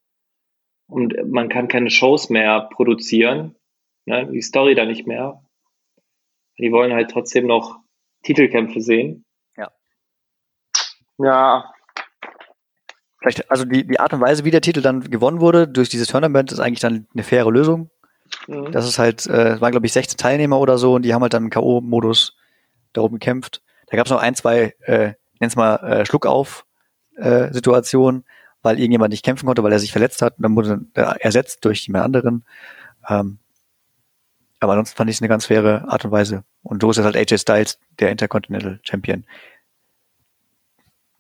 [0.88, 3.56] und man kann keine Shows mehr produzieren,
[4.06, 4.28] ne?
[4.32, 5.44] die Story da nicht mehr.
[6.60, 7.80] Die wollen halt trotzdem noch
[8.24, 9.26] Titelkämpfe sehen.
[9.58, 9.72] Ja.
[11.20, 11.74] Ja,
[13.20, 16.08] Vielleicht, also die, die Art und Weise, wie der Titel dann gewonnen wurde, durch dieses
[16.08, 17.90] Tournament, ist eigentlich dann eine faire Lösung.
[18.48, 18.72] Mhm.
[18.72, 21.34] Das ist halt, äh, waren glaube ich 16 Teilnehmer oder so und die haben halt
[21.34, 22.34] dann im K.O.-Modus
[22.98, 23.64] darum gekämpft.
[23.88, 28.24] Da gab es noch ein, zwei äh, nenn's mal äh, Schluckauf-Situation, äh,
[28.62, 31.66] weil irgendjemand nicht kämpfen konnte, weil er sich verletzt hat und dann wurde er ersetzt
[31.66, 32.46] durch jemand anderen.
[33.08, 33.40] Ähm,
[34.60, 36.44] aber ansonsten fand ich es eine ganz faire Art und Weise.
[36.64, 39.26] Und so ist halt AJ Styles, der Intercontinental Champion.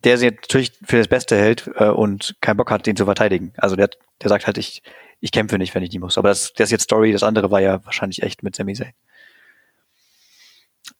[0.04, 3.54] Der sich natürlich für das Beste hält äh, und keinen Bock hat, den zu verteidigen.
[3.58, 3.90] Also der,
[4.22, 4.82] der sagt halt, ich,
[5.20, 6.18] ich kämpfe nicht, wenn ich nie muss.
[6.18, 8.94] Aber das, das ist jetzt Story, das andere war ja wahrscheinlich echt mit Sami Zayn.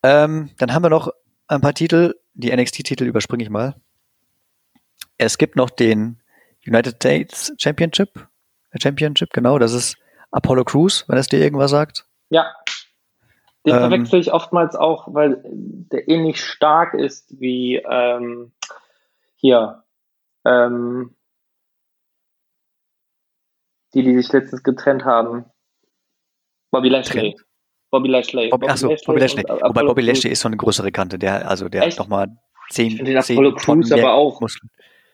[0.04, 1.12] Ähm, dann haben wir noch
[1.48, 2.16] ein paar Titel.
[2.34, 3.76] Die NXT-Titel überspringe ich mal.
[5.18, 6.22] Es gibt noch den
[6.66, 8.28] United States Championship.
[8.80, 9.58] Championship, genau.
[9.58, 9.98] Das ist
[10.32, 12.06] Apollo Crews, wenn es dir irgendwas sagt.
[12.30, 12.54] Ja.
[13.66, 18.52] Den ähm, verwechsel ich oftmals auch, weil der ähnlich stark ist wie ähm,
[19.36, 19.84] hier.
[20.46, 21.16] Ähm,
[23.94, 25.46] die, die sich letztens getrennt haben.
[26.72, 27.34] Bobby Lashley.
[27.34, 27.47] Trend.
[27.90, 28.50] Bobby Lashley.
[28.50, 29.44] Bobby, Bobby, achso, Lashley Bobby Lashley.
[29.48, 30.02] Wobei Bobby.
[30.02, 31.18] Lashley ist so eine größere Kante.
[31.18, 31.98] Der, also der Echt?
[31.98, 32.38] hat nochmal
[32.70, 34.42] zehn, ich den zehn Apollo Crews aber auch.
[34.42, 34.70] Muskeln.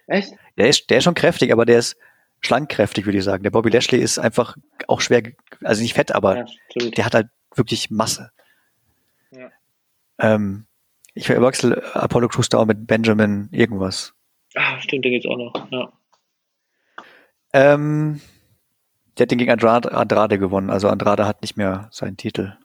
[0.07, 0.33] Echt?
[0.57, 1.97] Der ist, der ist schon kräftig, aber der ist
[2.41, 3.43] schlankkräftig, würde ich sagen.
[3.43, 4.57] Der Bobby Lashley ist einfach
[4.87, 5.23] auch schwer,
[5.63, 6.45] also nicht fett, aber ja,
[6.75, 8.31] der hat halt wirklich Masse.
[9.31, 9.49] Ja.
[10.19, 10.65] Ähm,
[11.13, 14.13] ich verwechsel Apollo Crews da auch mit Benjamin irgendwas.
[14.55, 15.91] Ah, stimmt, der geht's auch noch, ja.
[17.53, 18.19] Ähm,
[19.17, 20.71] der hat den gegen Andrade, Andrade gewonnen.
[20.71, 22.57] Also Andrade hat nicht mehr seinen Titel.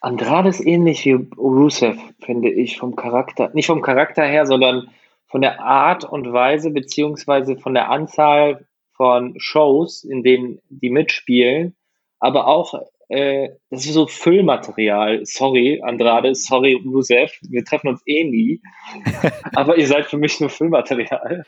[0.00, 3.50] Andrade ist ähnlich wie Rusev, finde ich, vom Charakter.
[3.54, 4.88] Nicht vom Charakter her, sondern
[5.28, 8.66] von der Art und Weise, beziehungsweise von der Anzahl
[8.96, 11.74] von Shows, in denen die mitspielen,
[12.18, 12.74] aber auch,
[13.08, 15.24] äh, das ist so Füllmaterial.
[15.24, 18.60] Sorry, Andrade, sorry, Rusev, wir treffen uns eh nie.
[19.54, 21.44] aber ihr seid für mich nur Füllmaterial.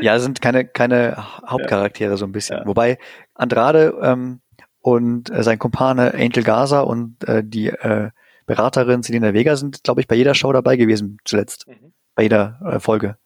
[0.00, 2.58] Ja, sind keine, keine Hauptcharaktere so ein bisschen.
[2.58, 2.66] Ja.
[2.66, 2.98] Wobei
[3.34, 4.41] Andrade ähm,
[4.82, 8.10] und äh, sein Kumpane Angel Gaza und äh, die äh,
[8.46, 11.66] Beraterin Selena Vega sind, glaube ich, bei jeder Show dabei gewesen zuletzt.
[11.68, 11.92] Mhm.
[12.14, 13.16] Bei jeder äh, Folge.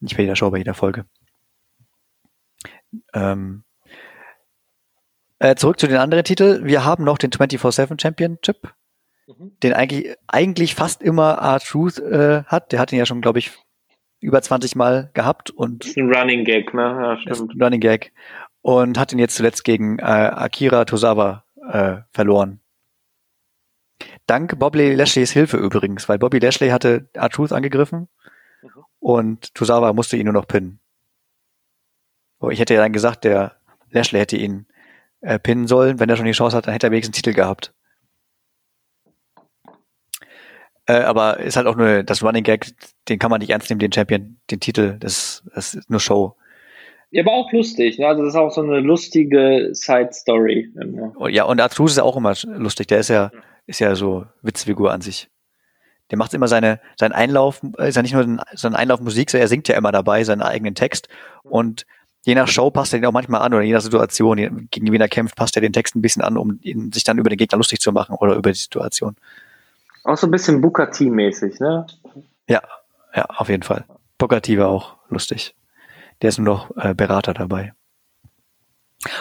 [0.00, 1.06] Nicht bei jeder Show, bei jeder Folge.
[3.14, 3.64] Ähm,
[5.38, 6.64] äh, zurück zu den anderen Titeln.
[6.64, 8.74] Wir haben noch den 24-7 Championship,
[9.26, 9.52] mhm.
[9.62, 12.72] den eigentlich, eigentlich fast immer R-Truth äh, hat.
[12.72, 13.52] Der hat ihn ja schon, glaube ich,
[14.20, 16.82] über 20 Mal gehabt und ist ein Running Gag, ne?
[16.82, 17.54] Ja, stimmt.
[17.54, 18.12] Ein Running Gag
[18.68, 21.42] und hat ihn jetzt zuletzt gegen äh, Akira Tozawa
[21.72, 22.60] äh, verloren.
[24.26, 28.08] Dank Bobby Lashley's Hilfe übrigens, weil Bobby Lashley hatte R-Truth angegriffen
[28.60, 28.70] mhm.
[29.00, 30.80] und Tozawa musste ihn nur noch pinnen.
[32.50, 33.56] Ich hätte ja dann gesagt, der
[33.88, 34.66] Lashley hätte ihn
[35.22, 35.98] äh, pinnen sollen.
[35.98, 37.72] Wenn er schon die Chance hat, dann hätte er wenigstens einen Titel gehabt.
[40.84, 42.66] Äh, aber ist halt auch nur das Running Gag,
[43.08, 46.36] den kann man nicht ernst nehmen, den Champion, den Titel, das, das ist nur Show.
[47.10, 48.06] Ja, aber auch lustig, ne?
[48.06, 50.72] Also das ist auch so eine lustige Side-Story.
[51.18, 53.30] Oh, ja, und Artrus ist auch immer lustig, der ist ja,
[53.66, 55.28] ist ja so Witzfigur an sich.
[56.10, 59.48] Der macht immer seine, seinen Einlauf, ist ja nicht nur sein Einlauf Musik, sondern er
[59.48, 61.08] singt ja immer dabei seinen eigenen Text
[61.42, 61.86] und
[62.24, 65.00] je nach Show passt er den auch manchmal an oder je nach Situation, gegen wen
[65.00, 67.38] er kämpft, passt er den Text ein bisschen an, um ihn, sich dann über den
[67.38, 69.16] Gegner lustig zu machen oder über die Situation.
[70.04, 71.86] Auch so ein bisschen Booker T-mäßig, ne?
[72.48, 72.62] Ja,
[73.14, 73.84] ja, auf jeden Fall.
[74.18, 75.54] Booker T war auch lustig.
[76.22, 77.72] Der ist nur noch äh, Berater dabei.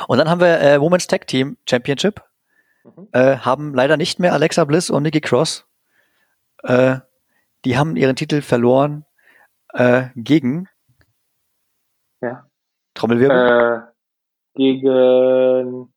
[0.08, 2.24] Und dann haben wir äh, Women's Tag Team Championship.
[2.84, 3.08] Mhm.
[3.12, 5.66] Äh, haben leider nicht mehr Alexa Bliss und Nikki Cross.
[6.64, 7.00] Äh,
[7.66, 9.06] die haben ihren Titel verloren
[9.74, 10.68] äh, gegen
[12.22, 12.48] ja.
[12.94, 13.38] Trommelwirbel.
[13.38, 13.92] Äh,
[14.56, 15.94] gegen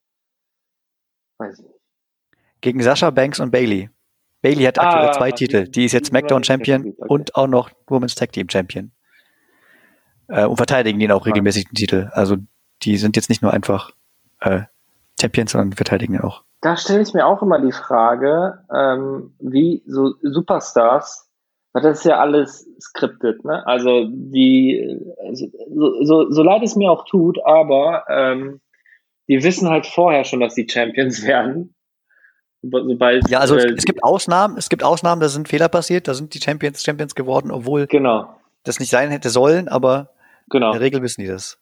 [1.39, 1.81] weiß ich nicht.
[2.61, 3.89] Gegen Sascha Banks und Bailey.
[4.43, 5.69] Bailey hat aktuell ah, zwei Titel.
[5.69, 7.09] Die ist jetzt SmackDown Champion okay.
[7.09, 8.93] und auch noch Women's Tag Team Champion.
[10.31, 12.11] Äh, und verteidigen ihn auch regelmäßig den Titel.
[12.13, 12.37] Also
[12.83, 13.91] die sind jetzt nicht nur einfach
[14.41, 14.63] äh,
[15.21, 16.43] Champions, sondern verteidigen ihn auch.
[16.61, 21.29] Da stelle ich mir auch immer die Frage, ähm, wie so Superstars,
[21.73, 23.67] weil das ist ja alles skriptet, ne?
[23.67, 25.01] Also die,
[25.33, 28.61] so, so, so leid es mir auch tut, aber ähm,
[29.29, 31.75] die wissen halt vorher schon, dass die Champions werden
[32.63, 33.29] sobald.
[33.29, 36.35] Ja, also äh, es gibt Ausnahmen, es gibt Ausnahmen, da sind Fehler passiert, da sind
[36.35, 38.35] die Champions Champions geworden, obwohl genau.
[38.65, 40.11] das nicht sein hätte sollen, aber
[40.51, 40.69] genau.
[40.69, 41.59] in der Regel wissen die das.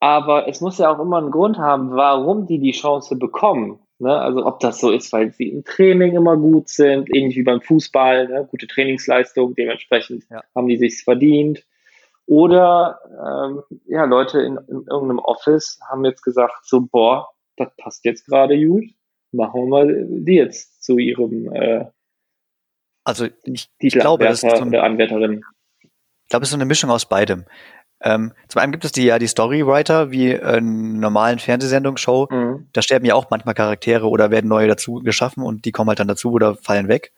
[0.00, 3.78] Aber es muss ja auch immer einen Grund haben, warum die die Chance bekommen.
[3.98, 4.14] Ne?
[4.14, 7.62] Also ob das so ist, weil sie im Training immer gut sind, ähnlich wie beim
[7.62, 8.46] Fußball, ne?
[8.50, 10.42] gute Trainingsleistung, dementsprechend ja.
[10.54, 11.64] haben die sich's verdient.
[12.26, 18.04] Oder ähm, ja, Leute in, in irgendeinem Office haben jetzt gesagt, so boah, das passt
[18.04, 18.84] jetzt gerade gut
[19.34, 21.86] machen wir mal die jetzt zu ihrem äh,
[23.04, 25.42] also ich, ich glaube, das ist so eine Anwärterin.
[25.82, 27.44] Ich glaube, es ist so eine Mischung aus beidem.
[28.06, 32.28] Ähm, zum einen gibt es die ja die Storywriter wie in normalen Fernsehsendungen, Show.
[32.30, 32.68] Mhm.
[32.74, 36.00] Da sterben ja auch manchmal Charaktere oder werden neue dazu geschaffen und die kommen halt
[36.00, 37.12] dann dazu oder fallen weg.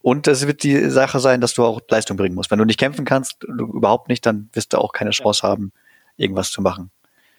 [0.00, 2.52] Und es wird die Sache sein, dass du auch Leistung bringen musst.
[2.52, 5.72] Wenn du nicht kämpfen kannst, du überhaupt nicht, dann wirst du auch keine Chance haben,
[6.16, 6.90] irgendwas zu machen.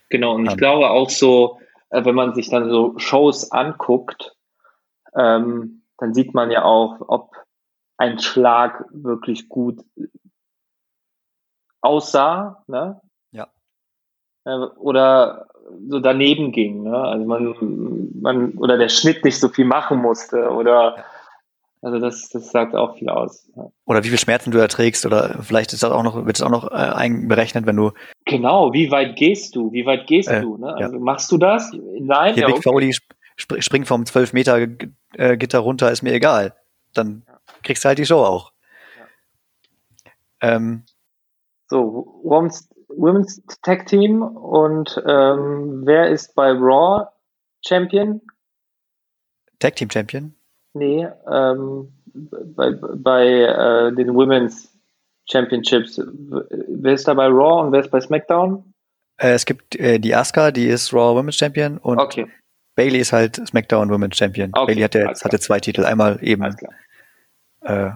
[0.10, 1.58] Genau, und ich um, glaube auch so,
[1.90, 4.36] äh, wenn man sich dann so Shows anguckt,
[5.16, 7.32] ähm, dann sieht man ja auch, ob
[7.98, 9.80] ein Schlag wirklich gut
[11.82, 13.02] aussah, ne?
[13.32, 13.48] Ja.
[14.46, 15.48] Äh, oder
[15.88, 16.98] so daneben ging, ne?
[16.98, 21.06] Also man, man, oder der Schnitt nicht so viel machen musste, oder ja
[21.84, 23.50] also das, das sagt auch viel aus.
[23.56, 23.72] Ja.
[23.86, 26.50] Oder wie viel Schmerzen du erträgst oder vielleicht ist das auch noch, wird es auch
[26.50, 27.92] noch äh, einberechnet, wenn du.
[28.26, 29.72] Genau, wie weit gehst du?
[29.72, 30.58] Wie weit gehst äh, du?
[30.58, 30.76] Ne?
[30.76, 31.02] Also ja.
[31.02, 31.72] machst du das?
[32.00, 32.36] Nein.
[32.36, 32.92] Hier ja, Big okay.
[33.34, 34.68] Sp springt vom 12 Meter
[35.14, 36.54] äh, Gitter runter, ist mir egal.
[36.94, 37.24] Dann
[37.64, 38.52] kriegst du halt die Show auch.
[40.40, 40.84] Ähm,
[41.72, 47.08] so, Women's, Women's Tag Team und ähm, wer ist bei Raw
[47.66, 48.22] Champion?
[49.60, 50.36] Tag Team Champion?
[50.74, 54.70] Nee, ähm, bei, bei äh, den Women's
[55.30, 55.98] Championships.
[55.98, 58.74] Wer ist da bei Raw und wer ist bei SmackDown?
[59.18, 62.28] Äh, es gibt äh, die Asuka, die ist Raw Women's Champion und okay.
[62.76, 64.52] Bailey ist halt SmackDown Women's Champion.
[64.54, 65.86] Okay, Bailey hatte, hatte zwei Titel.
[65.86, 66.44] Einmal eben
[67.62, 67.92] äh,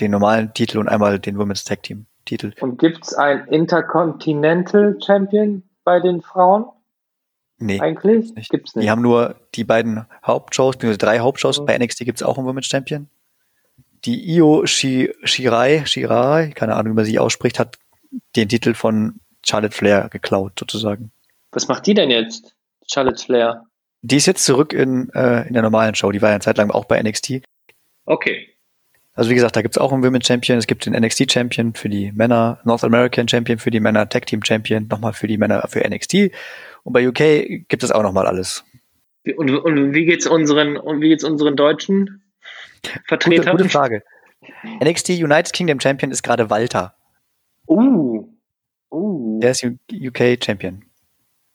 [0.00, 2.52] den normalen Titel und einmal den Women's Tag Team Titel.
[2.60, 6.66] Und gibt's ein Intercontinental Champion bei den Frauen?
[7.58, 7.80] Nee.
[7.80, 8.34] Eigentlich?
[8.34, 8.50] Nicht.
[8.50, 8.84] Gibt's nicht.
[8.84, 11.60] Die haben nur die beiden Hauptshows, beziehungsweise drei Hauptshows.
[11.60, 11.66] Mhm.
[11.66, 13.08] Bei NXT gibt's auch einen Women's Champion.
[14.04, 17.76] Die Io Shirai, Shirai, keine Ahnung, wie man sie ausspricht, hat
[18.34, 21.12] den Titel von Charlotte Flair geklaut, sozusagen.
[21.52, 22.54] Was macht die denn jetzt,
[22.86, 23.66] Charlotte Flair?
[24.02, 26.10] Die ist jetzt zurück in, äh, in der normalen Show.
[26.12, 27.42] Die war ja eine Zeit lang auch bei NXT.
[28.06, 28.48] Okay.
[29.14, 31.88] Also wie gesagt, da gibt's auch einen Women's Champion, es gibt den NXT Champion für
[31.88, 35.66] die Männer, North American Champion für die Männer, Tag Team Champion nochmal für die Männer
[35.68, 36.30] für NXT
[36.84, 38.64] und bei UK gibt es auch nochmal alles.
[39.36, 42.22] Und, und, wie geht's unseren, und wie geht's unseren deutschen
[43.06, 43.56] Vertretern?
[43.56, 44.02] Gute, gute Frage.
[44.82, 46.94] NXT United Kingdom Champion ist gerade Walter.
[47.68, 48.26] Uh.
[48.90, 49.40] Uh.
[49.40, 50.84] Der ist UK Champion.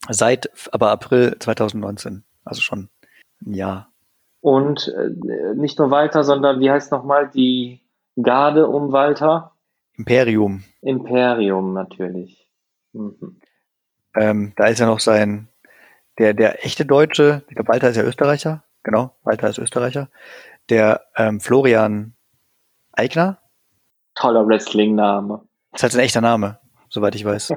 [0.10, 2.24] Seit aber April 2019.
[2.44, 2.90] Also schon
[3.46, 3.92] ein Jahr.
[4.46, 7.82] Und äh, nicht nur Walter, sondern wie heißt nochmal die
[8.16, 9.54] Garde um Walter?
[9.98, 10.64] Imperium.
[10.82, 12.48] Imperium, natürlich.
[12.94, 13.42] Mhm.
[14.16, 15.48] Ähm, da ist ja noch sein,
[16.20, 20.10] der, der echte Deutsche, ich glaube, Walter ist ja Österreicher, genau, Walter ist Österreicher,
[20.70, 22.14] der ähm, Florian
[22.92, 23.40] Eigner.
[24.14, 25.42] Toller Wrestling-Name.
[25.72, 27.52] Das ist halt ein echter Name, soweit ich weiß.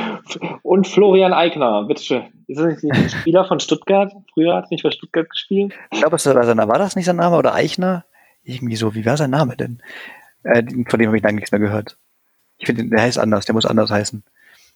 [0.62, 2.41] Und Florian Eigner, bitteschön.
[2.52, 4.12] Ist das nicht ein Spieler von Stuttgart?
[4.34, 5.72] Früher hat er nicht bei Stuttgart gespielt?
[5.90, 8.04] Ich glaube, war das nicht sein Name oder Eichner?
[8.42, 9.82] Irgendwie so, wie war sein Name denn?
[10.42, 11.96] Äh, von dem habe ich lange nichts mehr gehört.
[12.58, 14.22] Ich finde, der heißt anders, der muss anders heißen.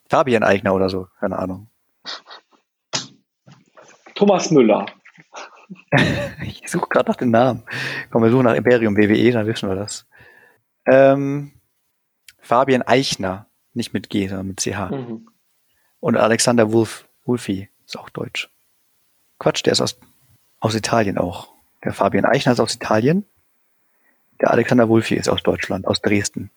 [0.09, 1.69] Fabian Eigner oder so, keine Ahnung.
[4.15, 4.87] Thomas Müller.
[6.43, 7.65] ich suche gerade nach dem Namen.
[8.11, 10.07] Komm, wir suchen nach Imperium WWE, dann wissen wir das.
[10.87, 11.53] Ähm,
[12.39, 14.91] Fabian Eichner, nicht mit G, sondern mit CH.
[14.91, 15.29] Mhm.
[16.01, 18.49] Und Alexander Wolf, Wolfi ist auch deutsch.
[19.39, 19.99] Quatsch, der ist aus,
[20.61, 21.53] aus Italien auch.
[21.85, 23.25] Der Fabian Eichner ist aus Italien.
[24.41, 26.51] Der Alexander Wolfi ist aus Deutschland, aus Dresden.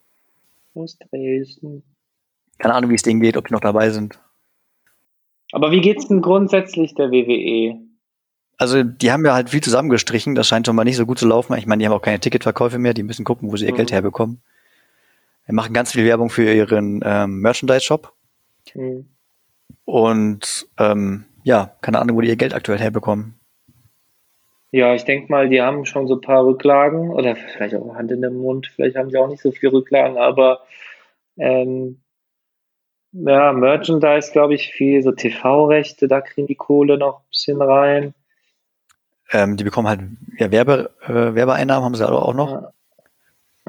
[0.73, 1.83] Aus Dresden.
[2.57, 4.19] Keine Ahnung, wie es denen geht, ob die noch dabei sind.
[5.51, 7.79] Aber wie geht's denn grundsätzlich der WWE?
[8.57, 10.35] Also, die haben ja halt viel zusammengestrichen.
[10.35, 11.57] Das scheint schon mal nicht so gut zu laufen.
[11.57, 12.93] Ich meine, die haben auch keine Ticketverkäufe mehr.
[12.93, 13.77] Die müssen gucken, wo sie ihr mhm.
[13.77, 14.41] Geld herbekommen.
[15.45, 18.13] Wir machen ganz viel Werbung für ihren ähm, Merchandise-Shop.
[18.75, 19.07] Mhm.
[19.85, 23.35] Und ähm, ja, keine Ahnung, wo die ihr Geld aktuell herbekommen.
[24.71, 28.11] Ja, ich denke mal, die haben schon so ein paar Rücklagen oder vielleicht auch Hand
[28.11, 28.67] in den Mund.
[28.67, 30.61] Vielleicht haben sie auch nicht so viel Rücklagen, aber
[31.37, 32.01] ähm,
[33.11, 38.13] ja, Merchandise, glaube ich, viel, so TV-Rechte, da kriegen die Kohle noch ein bisschen rein.
[39.31, 40.01] Ähm, die bekommen halt
[40.37, 42.51] ja, Werbe, äh, Werbeeinnahmen, haben sie aber auch noch.
[42.51, 42.73] Ja.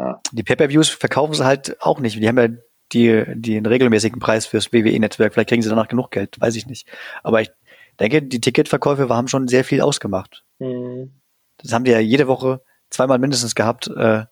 [0.01, 0.20] Ja.
[0.32, 2.16] Die Pay-Per-Views verkaufen sie halt auch nicht.
[2.16, 2.48] Die haben ja
[2.93, 5.32] die, den regelmäßigen Preis fürs WWE-Netzwerk.
[5.32, 6.88] Vielleicht kriegen sie danach genug Geld, weiß ich nicht.
[7.22, 7.51] Aber ich
[7.99, 10.45] denke, die Ticketverkäufe haben schon sehr viel ausgemacht.
[10.59, 11.12] Mhm.
[11.59, 14.24] Das haben die ja jede Woche zweimal mindestens gehabt, äh,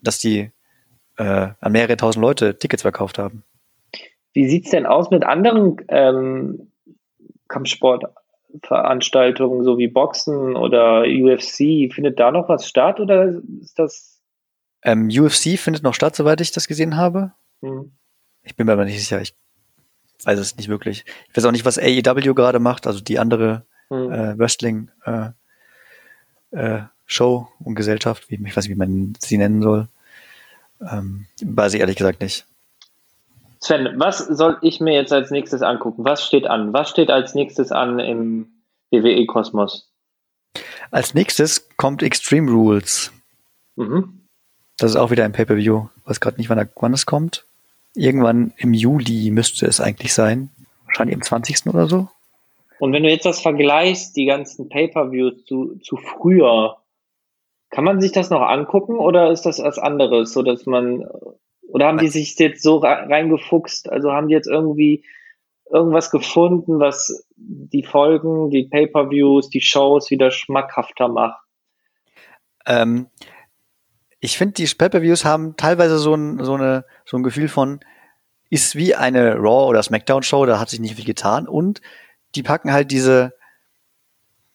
[0.00, 0.50] dass die
[1.16, 3.44] äh, an mehrere tausend Leute Tickets verkauft haben.
[4.32, 6.70] Wie sieht's denn aus mit anderen ähm,
[7.48, 11.92] Kampfsportveranstaltungen, so wie Boxen oder UFC?
[11.92, 14.11] Findet da noch was statt oder ist das?
[14.82, 17.32] Ähm, UFC findet noch statt, soweit ich das gesehen habe.
[17.60, 17.92] Hm.
[18.42, 19.20] Ich bin mir aber nicht sicher.
[19.20, 19.34] Ich
[20.24, 21.04] weiß es nicht wirklich.
[21.28, 24.12] Ich weiß auch nicht, was AEW gerade macht, also die andere hm.
[24.12, 25.30] äh, Wrestling äh,
[26.50, 29.88] äh, Show und Gesellschaft, wie, ich weiß nicht, wie man sie nennen soll.
[30.80, 32.46] Ähm, weiß ich ehrlich gesagt nicht.
[33.60, 36.04] Sven, was soll ich mir jetzt als nächstes angucken?
[36.04, 36.72] Was steht an?
[36.72, 38.50] Was steht als nächstes an im
[38.90, 39.88] WWE-Kosmos?
[40.90, 43.12] Als nächstes kommt Extreme Rules.
[43.76, 44.21] Mhm.
[44.78, 45.86] Das ist auch wieder ein Pay-Per-View.
[45.96, 47.46] Ich weiß gerade nicht, wann, wann es kommt.
[47.94, 50.50] Irgendwann im Juli müsste es eigentlich sein.
[50.86, 51.66] Wahrscheinlich im 20.
[51.66, 52.08] oder so.
[52.78, 56.78] Und wenn du jetzt das vergleichst, die ganzen Pay-Per-Views zu, zu früher,
[57.70, 61.06] kann man sich das noch angucken oder ist das was anderes, so dass man,
[61.68, 65.04] oder haben die sich jetzt so reingefuchst, also haben die jetzt irgendwie
[65.70, 71.40] irgendwas gefunden, was die Folgen, die Pay-Per-Views, die Shows wieder schmackhafter macht?
[72.66, 73.06] Ähm,
[74.24, 77.80] ich finde, die Pay-Per-Views haben teilweise so ein, so, eine, so ein Gefühl von,
[78.50, 81.82] ist wie eine Raw- oder Smackdown-Show, da hat sich nicht viel getan und
[82.36, 83.34] die packen halt diese,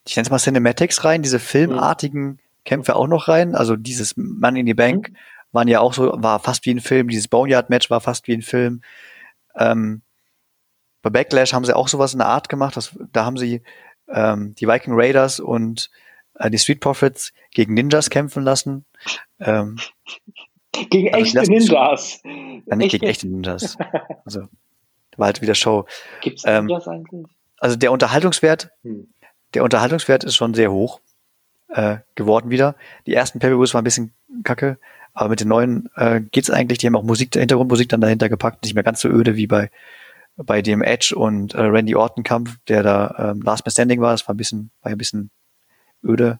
[0.07, 3.55] ich nenne es mal Cinematics rein, diese filmartigen Kämpfe auch noch rein.
[3.55, 5.15] Also dieses Money in the Bank mhm.
[5.51, 7.09] waren ja auch so, war fast wie ein Film.
[7.09, 8.81] Dieses Boneyard-Match war fast wie ein Film.
[9.57, 10.01] Ähm,
[11.01, 12.77] bei Backlash haben sie auch sowas in der Art gemacht.
[12.77, 13.63] Das, da haben sie
[14.07, 15.89] ähm, die Viking Raiders und
[16.39, 18.85] äh, die Street Profits gegen Ninjas kämpfen lassen.
[19.39, 19.77] Ähm,
[20.89, 22.21] gegen also echte Ninjas.
[22.23, 23.77] Ja, nicht gegen echte Ninjas.
[24.25, 24.41] Also
[25.15, 25.85] war halt wieder Show.
[26.21, 27.25] Gibt's ähm, Ninjas eigentlich?
[27.59, 29.07] Also der Unterhaltungswert, hm.
[29.53, 31.01] der Unterhaltungswert ist schon sehr hoch
[31.69, 32.75] äh, geworden wieder.
[33.07, 34.13] Die ersten pay waren ein bisschen
[34.43, 34.77] kacke,
[35.13, 36.77] aber mit den neuen äh, geht's eigentlich.
[36.77, 39.71] Die haben auch Musik, Hintergrundmusik dann dahinter gepackt, nicht mehr ganz so öde wie bei
[40.37, 44.11] bei dem Edge und äh, Randy Orton Kampf, der da ähm, Last Man Standing war.
[44.11, 45.31] Das war ein bisschen, war ein bisschen
[46.03, 46.39] öde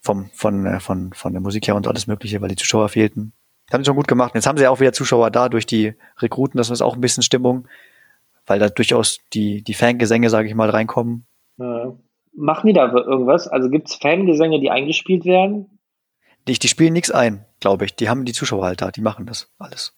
[0.00, 3.32] vom von äh, von von der Musik her und alles Mögliche, weil die Zuschauer fehlten.
[3.66, 4.34] Das haben sie schon gut gemacht.
[4.34, 6.58] Jetzt haben sie auch wieder Zuschauer da durch die Rekruten.
[6.58, 7.68] Das ist auch ein bisschen Stimmung,
[8.46, 11.26] weil da durchaus die die Fangesänge, sage ich mal, reinkommen.
[11.58, 11.92] Ja.
[12.32, 13.48] Machen die da irgendwas?
[13.48, 15.78] Also gibt es Fangesänge, die eingespielt werden?
[16.48, 17.94] Die, die spielen nichts ein, glaube ich.
[17.94, 19.94] Die haben die Zuschauer halt da, die machen das alles.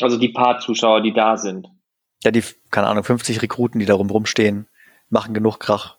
[0.00, 1.68] Also die paar Zuschauer, die da sind.
[2.22, 4.66] Ja, die, keine Ahnung, 50 Rekruten, die da rum rumstehen,
[5.08, 5.97] machen genug Krach.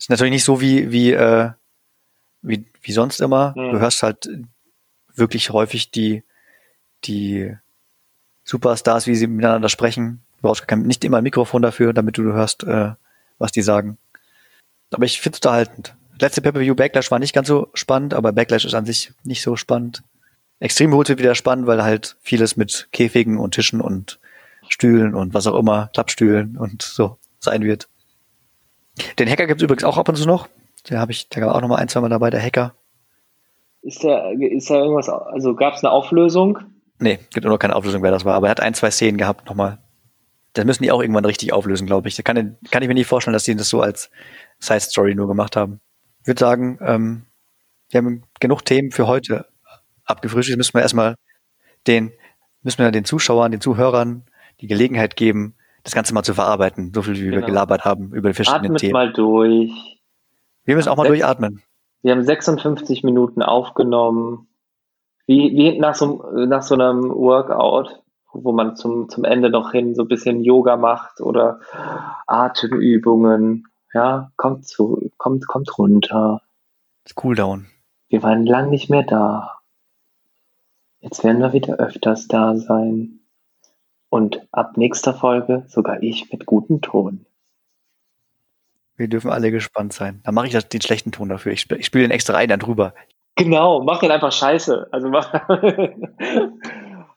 [0.00, 1.50] Ist natürlich nicht so wie, wie, äh,
[2.40, 3.50] wie, wie sonst immer.
[3.54, 3.72] Mhm.
[3.72, 4.30] Du hörst halt
[5.14, 6.24] wirklich häufig die,
[7.04, 7.54] die
[8.44, 10.22] Superstars, wie sie miteinander sprechen.
[10.38, 12.92] Du brauchst kein, nicht immer ein Mikrofon dafür, damit du hörst, äh,
[13.36, 13.98] was die sagen.
[14.90, 15.94] Aber ich finde es unterhaltend.
[16.18, 19.56] Letzte Pay-Per-View Backlash war nicht ganz so spannend, aber Backlash ist an sich nicht so
[19.56, 20.02] spannend.
[20.60, 24.18] Extrem wird wieder spannend, weil halt vieles mit Käfigen und Tischen und
[24.70, 27.89] Stühlen und was auch immer, Klappstühlen und so sein wird.
[29.18, 30.48] Den Hacker gibt es übrigens auch ab und zu noch.
[30.88, 32.74] Der habe ich, da war auch noch mal ein, zwei Mal dabei, der Hacker.
[33.82, 36.58] Ist da, ist da irgendwas, also gab es eine Auflösung?
[36.98, 39.16] Nee, gibt nur noch keine Auflösung, wer das war, aber er hat ein, zwei Szenen
[39.16, 39.78] gehabt nochmal.
[40.52, 42.16] Das müssen die auch irgendwann richtig auflösen, glaube ich.
[42.16, 44.10] Da kann, kann ich mir nicht vorstellen, dass die das so als
[44.58, 45.80] Side Story nur gemacht haben.
[46.20, 47.22] Ich würde sagen, ähm,
[47.88, 49.46] wir haben genug Themen für heute
[50.04, 50.58] abgefrühstückt.
[50.58, 51.14] Müssen wir erstmal
[51.86, 52.12] den,
[52.62, 54.24] müssen wir den Zuschauern, den Zuhörern
[54.60, 55.54] die Gelegenheit geben,
[55.90, 57.36] das Ganze mal zu verarbeiten, so viel wie genau.
[57.36, 58.92] wir gelabert haben über die verschiedenen Atmet Themen.
[58.92, 59.98] mal durch.
[60.64, 61.62] Wir müssen auch mal durchatmen.
[62.02, 64.46] Wir haben 56 Minuten aufgenommen.
[65.26, 69.94] Wie, wie nach, so, nach so einem Workout, wo man zum, zum Ende noch hin
[69.94, 71.60] so ein bisschen Yoga macht oder
[72.26, 73.66] Atemübungen.
[73.92, 76.40] Ja, kommt zu, kommt, kommt runter.
[77.04, 77.66] Das Cooldown.
[78.08, 79.58] Wir waren lang nicht mehr da.
[81.00, 83.19] Jetzt werden wir wieder öfters da sein.
[84.10, 87.24] Und ab nächster Folge sogar ich mit gutem Ton.
[88.96, 90.20] Wir dürfen alle gespannt sein.
[90.24, 91.52] Dann mache ich das, den schlechten Ton dafür.
[91.52, 92.92] Ich, ich spiele den extra ein dann drüber.
[93.36, 94.88] Genau, mach den einfach scheiße.
[94.90, 95.32] Also mach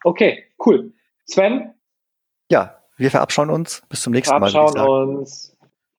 [0.04, 0.92] okay, cool.
[1.26, 1.74] Sven?
[2.50, 3.82] Ja, wir verabschauen uns.
[3.88, 4.50] Bis zum nächsten Mal.
[4.50, 5.53] Verabschauen uns.